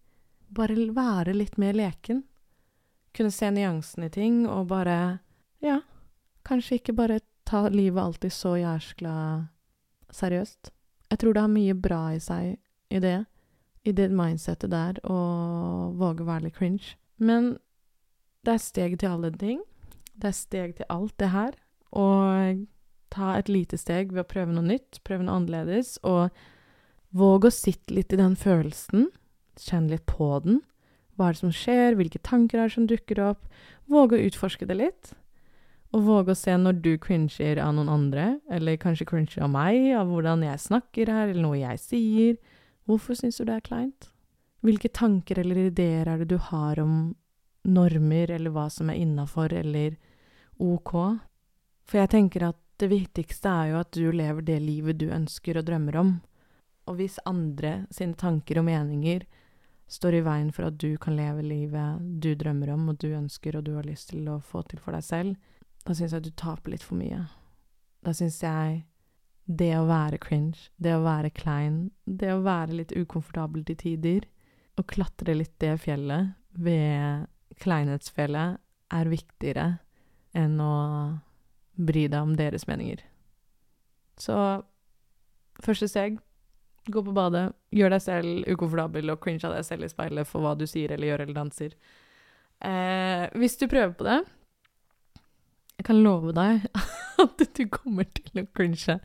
bare 0.54 0.90
være 0.94 1.34
litt 1.38 1.58
mer 1.62 1.74
leken 1.78 2.24
kunne 3.14 3.32
se 3.32 3.50
nyansene 3.52 4.10
i 4.10 4.14
ting 4.14 4.44
og 4.50 4.68
bare 4.72 5.20
Ja, 5.64 5.80
kanskje 6.44 6.80
ikke 6.80 6.96
bare 6.98 7.22
ta 7.48 7.70
livet 7.72 8.04
alltid 8.04 8.34
så 8.36 8.58
jæskla 8.60 9.14
seriøst. 10.12 10.72
Jeg 11.12 11.20
tror 11.20 11.34
det 11.34 11.44
har 11.46 11.54
mye 11.54 11.76
bra 11.76 12.02
i 12.12 12.20
seg 12.20 12.58
i 12.92 13.00
det, 13.00 13.26
i 13.88 13.94
det 13.96 14.10
mindsettet 14.12 14.74
der, 14.74 15.00
å 15.08 15.94
våge 15.96 16.26
å 16.26 16.28
være 16.28 16.50
litt 16.50 16.58
cringe. 16.58 16.98
Men 17.16 17.56
det 18.44 18.58
er 18.58 18.66
steg 18.66 18.98
til 19.00 19.16
alle 19.16 19.32
ting. 19.32 19.64
Det 20.20 20.34
er 20.34 20.36
steg 20.36 20.76
til 20.76 20.90
alt 20.92 21.16
det 21.22 21.32
her. 21.32 21.56
Og 21.96 22.66
Ta 23.14 23.36
et 23.38 23.50
lite 23.52 23.78
steg 23.78 24.10
ved 24.10 24.24
å 24.24 24.30
prøve 24.30 24.56
noe 24.56 24.66
nytt, 24.66 24.98
prøve 25.06 25.22
noe 25.28 25.38
annerledes, 25.38 26.00
og 26.02 26.34
våg 27.14 27.48
å 27.48 27.54
sitte 27.54 27.94
litt 27.94 28.14
i 28.14 28.20
den 28.20 28.36
følelsen. 28.40 29.10
Kjenn 29.62 29.90
litt 29.92 30.06
på 30.10 30.28
den. 30.44 30.62
Hva 31.14 31.30
er 31.30 31.36
det 31.36 31.44
som 31.44 31.54
skjer, 31.54 31.98
hvilke 31.98 32.22
tanker 32.26 32.60
er 32.60 32.70
det 32.70 32.76
som 32.76 32.88
dukker 32.90 33.22
opp? 33.22 33.44
Våge 33.90 34.18
å 34.18 34.26
utforske 34.30 34.66
det 34.70 34.80
litt. 34.80 35.14
Og 35.94 36.08
våge 36.08 36.34
å 36.34 36.38
se 36.38 36.56
når 36.58 36.80
du 36.82 36.96
cringer 36.98 37.60
av 37.62 37.76
noen 37.78 37.92
andre, 37.94 38.40
eller 38.50 38.80
kanskje 38.82 39.06
cringer 39.12 39.46
av 39.46 39.52
meg, 39.54 39.92
av 39.94 40.10
hvordan 40.10 40.42
jeg 40.48 40.64
snakker 40.64 41.12
her, 41.14 41.30
eller 41.30 41.46
noe 41.46 41.60
jeg 41.60 41.82
sier. 41.84 42.40
Hvorfor 42.90 43.18
syns 43.20 43.38
du 43.38 43.46
det 43.46 43.60
er 43.60 43.68
kleint? 43.68 44.10
Hvilke 44.66 44.90
tanker 44.90 45.44
eller 45.44 45.68
ideer 45.68 46.10
er 46.10 46.24
det 46.24 46.32
du 46.34 46.40
har 46.42 46.82
om 46.82 47.14
normer, 47.64 48.32
eller 48.34 48.56
hva 48.56 48.66
som 48.74 48.90
er 48.90 48.98
innafor, 49.04 49.54
eller 49.54 50.00
ok? 50.58 50.96
For 51.86 52.02
jeg 52.02 52.14
tenker 52.16 52.50
at 52.50 52.60
det 52.82 52.90
viktigste 52.90 53.52
er 53.52 53.70
jo 53.70 53.82
at 53.84 53.94
du 53.94 54.10
lever 54.10 54.42
det 54.48 54.60
livet 54.64 54.98
du 54.98 55.12
ønsker 55.14 55.60
og 55.60 55.68
drømmer 55.68 56.00
om. 56.02 56.14
Og 56.90 57.00
hvis 57.00 57.20
andre 57.30 57.86
sine 57.94 58.18
tanker 58.20 58.60
og 58.60 58.68
meninger 58.68 59.26
står 59.94 60.18
i 60.18 60.24
veien 60.26 60.50
for 60.56 60.68
at 60.68 60.80
du 60.82 60.96
kan 61.02 61.16
leve 61.16 61.44
livet 61.46 62.02
du 62.24 62.34
drømmer 62.36 62.74
om, 62.74 62.90
og 62.92 63.00
du 63.00 63.12
ønsker 63.14 63.58
og 63.58 63.68
du 63.68 63.76
har 63.78 63.88
lyst 63.88 64.12
til 64.12 64.28
å 64.32 64.40
få 64.44 64.64
til 64.68 64.82
for 64.84 64.96
deg 64.96 65.06
selv, 65.06 65.54
da 65.84 65.96
syns 65.96 66.16
jeg 66.16 66.26
du 66.26 66.32
taper 66.40 66.74
litt 66.74 66.86
for 66.86 67.00
mye. 67.00 67.26
Da 68.04 68.14
syns 68.16 68.40
jeg 68.44 68.84
det 69.46 69.74
å 69.76 69.88
være 69.88 70.20
cringe, 70.24 70.70
det 70.80 70.96
å 70.96 71.04
være 71.04 71.34
klein, 71.36 71.92
det 72.06 72.32
å 72.32 72.44
være 72.46 72.80
litt 72.80 72.96
ukomfortabel 72.96 73.66
til 73.68 73.80
tider, 73.80 74.28
og 74.80 74.88
klatre 74.90 75.36
litt 75.36 75.54
det 75.62 75.76
fjellet 75.84 76.34
ved 76.56 77.28
kleinhetsfjellet, 77.62 78.60
er 78.94 79.10
viktigere 79.10 79.68
enn 80.38 80.60
å 80.62 80.74
bry 81.74 82.06
deg 82.08 82.20
om 82.22 82.36
deres 82.38 82.68
meninger. 82.70 83.02
Så 84.22 84.36
første 85.64 85.90
steg 85.90 86.20
gå 86.86 87.04
på 87.04 87.16
badet, 87.16 87.48
gjør 87.72 87.94
deg 87.96 88.04
selv 88.04 88.48
ukomfortabel 88.50 89.14
og 89.14 89.22
cringe 89.24 89.46
av 89.48 89.56
deg 89.56 89.66
selv 89.68 89.88
i 89.88 89.92
speilet 89.92 90.30
for 90.30 90.44
hva 90.44 90.54
du 90.60 90.66
sier 90.68 90.92
eller 90.92 91.12
gjør 91.12 91.26
eller 91.26 91.38
danser. 91.38 91.76
Eh, 92.64 93.26
hvis 93.40 93.58
du 93.60 93.68
prøver 93.68 93.92
på 93.98 94.06
det 94.08 94.22
Jeg 95.76 95.84
kan 95.90 95.98
love 96.00 96.32
deg 96.32 96.62
at 97.24 97.42
du 97.58 97.64
kommer 97.68 98.08
til 98.08 98.40
å 98.40 98.46
cringe 98.56 98.96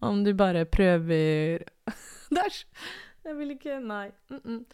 om 0.00 0.22
du 0.24 0.30
bare 0.32 0.62
prøver 0.64 1.66
Dæsj! 2.36 2.62
Jeg 3.24 3.36
vil 3.36 3.50
ikke 3.56 3.80
Nei. 3.80 4.10
Mm 4.30 4.40
-mm. 4.40 4.64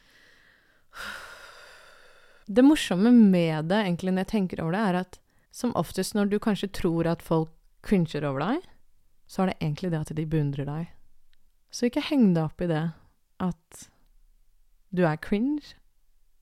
Det 2.46 2.62
morsomme 2.62 3.10
med 3.10 3.64
det, 3.64 3.76
egentlig, 3.76 4.12
når 4.12 4.18
jeg 4.18 4.26
tenker 4.26 4.62
over 4.62 4.72
det, 4.72 4.80
er 4.80 4.94
at 4.94 5.20
som 5.50 5.76
oftest 5.76 6.14
når 6.14 6.24
du 6.24 6.38
kanskje 6.38 6.68
tror 6.68 7.06
at 7.06 7.22
folk 7.22 7.50
cringer 7.82 8.24
over 8.24 8.40
deg, 8.40 8.64
så 9.26 9.42
er 9.42 9.46
det 9.46 9.60
egentlig 9.60 9.90
det 9.90 10.00
at 10.00 10.16
de 10.16 10.26
beundrer 10.26 10.64
deg. 10.64 10.88
Så 11.70 11.86
ikke 11.86 12.02
heng 12.10 12.32
deg 12.34 12.48
opp 12.48 12.62
i 12.64 12.70
det 12.70 12.86
at 13.40 13.84
du 14.90 15.04
er 15.06 15.20
cringe, 15.22 15.76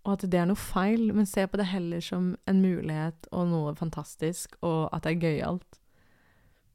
og 0.06 0.14
at 0.16 0.24
det 0.32 0.38
er 0.40 0.48
noe 0.48 0.58
feil, 0.58 1.10
men 1.12 1.28
se 1.28 1.44
på 1.44 1.58
det 1.60 1.68
heller 1.68 2.00
som 2.04 2.30
en 2.48 2.62
mulighet 2.64 3.28
og 3.28 3.50
noe 3.50 3.74
fantastisk, 3.76 4.56
og 4.64 4.88
at 4.96 5.04
det 5.04 5.12
er 5.12 5.26
gøyalt. 5.26 5.80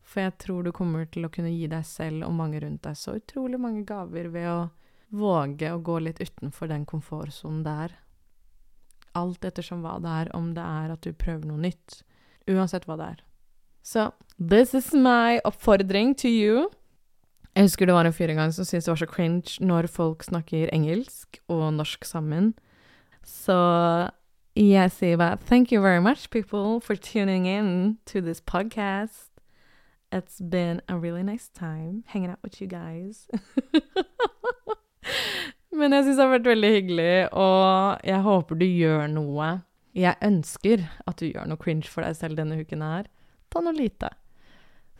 For 0.03 0.21
jeg 0.21 0.35
tror 0.43 0.63
du 0.63 0.71
kommer 0.75 1.07
til 1.09 1.25
å 1.25 1.31
kunne 1.33 1.53
gi 1.53 1.65
deg 1.71 1.85
selv 1.87 2.27
og 2.27 2.35
mange 2.37 2.61
rundt 2.61 2.83
deg 2.85 2.99
så 2.99 3.15
utrolig 3.17 3.57
mange 3.61 3.85
gaver 3.89 4.29
ved 4.29 4.49
å 4.51 4.59
våge 5.13 5.71
å 5.71 5.81
gå 5.81 5.99
litt 6.03 6.21
utenfor 6.21 6.69
den 6.69 6.85
komfortsonen 6.89 7.63
der. 7.65 7.95
Alt 9.17 9.45
ettersom 9.45 9.81
hva 9.85 9.97
det 10.03 10.13
er, 10.23 10.31
om 10.37 10.51
det 10.53 10.65
er 10.65 10.93
at 10.93 11.05
du 11.05 11.13
prøver 11.13 11.47
noe 11.49 11.61
nytt. 11.61 12.01
Uansett 12.49 12.85
hva 12.89 12.97
det 12.99 13.09
er. 13.15 13.25
Så 13.83 14.11
this 14.37 14.73
is 14.73 14.93
my 14.93 15.39
oppfordring 15.45 16.13
to 16.21 16.29
you. 16.29 16.69
Jeg 17.53 17.67
husker 17.67 17.85
det 17.85 17.93
var 17.93 18.07
en 18.09 18.13
fyr 18.13 18.31
en 18.33 18.39
gang 18.41 18.53
som 18.53 18.65
syntes 18.65 18.87
det 18.87 18.91
var 18.91 19.01
så 19.03 19.05
cringe 19.05 19.61
når 19.61 19.87
folk 19.87 20.23
snakker 20.25 20.71
engelsk 20.73 21.37
og 21.53 21.73
norsk 21.73 22.05
sammen. 22.05 22.55
Så 23.21 24.09
jeg 24.57 24.91
sier 24.91 25.17
bare 25.17 25.37
thank 25.37 25.71
you 25.71 25.81
very 25.81 26.01
much, 26.01 26.29
people, 26.29 26.81
for 26.81 26.95
tuning 26.95 27.45
in 27.45 27.99
to 28.05 28.21
this 28.21 28.41
podcast. 28.41 29.29
It's 30.11 30.41
been 30.41 30.81
a 30.87 30.97
really 30.97 31.23
nice 31.23 31.47
time 31.47 32.03
hanging 32.07 32.31
out 32.31 32.39
with 32.43 32.61
you 32.61 32.67
guys. 32.67 33.27
Men 35.73 35.93
jeg 35.93 36.05
syns 36.05 36.17
det 36.17 36.25
har 36.25 36.33
vært 36.35 36.49
veldig 36.49 36.73
hyggelig, 36.73 37.13
og 37.33 38.01
jeg 38.05 38.21
håper 38.21 38.59
du 38.59 38.65
gjør 38.65 39.07
noe. 39.09 39.47
Jeg 39.93 40.17
ønsker 40.25 40.85
at 41.05 41.21
du 41.21 41.31
gjør 41.31 41.49
noe 41.49 41.61
cringe 41.61 41.89
for 41.89 42.05
deg 42.05 42.17
selv 42.17 42.37
denne 42.37 42.59
uken 42.61 42.85
her. 42.85 43.09
Ta 43.53 43.61
noe 43.61 43.77
lite. 43.77 44.09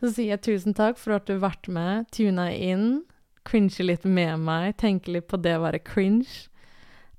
Så 0.00 0.10
sier 0.12 0.34
jeg 0.34 0.44
tusen 0.44 0.74
takk 0.76 0.98
for 1.00 1.16
at 1.16 1.26
du 1.28 1.36
har 1.36 1.44
vært 1.50 1.68
med, 1.72 2.08
tuna 2.14 2.48
inn, 2.52 3.04
cringe 3.46 3.84
litt 3.84 4.04
med 4.04 4.40
meg, 4.42 4.76
tenke 4.80 5.12
litt 5.14 5.28
på 5.30 5.40
det 5.40 5.56
å 5.58 5.64
være 5.64 5.82
cringe. 5.84 6.48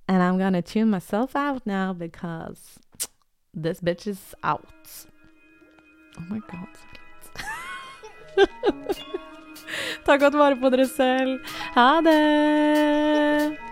And 0.07 0.21
I'm 0.21 0.37
gonna 0.37 0.61
tune 0.61 0.91
myself 0.91 1.35
out 1.35 1.65
now 1.65 1.93
because 1.93 2.79
this 3.53 3.81
bitch 3.81 4.07
is 4.07 4.35
out. 4.43 5.07
Oh 6.17 6.23
my 6.29 6.39
god. 6.51 6.77
Ta 10.05 10.17
godt 10.17 10.37
vare 10.37 10.55
på 10.61 10.69
dere 10.69 10.87
selv. 10.87 11.39
Ha 11.75 12.01
det! 12.05 13.64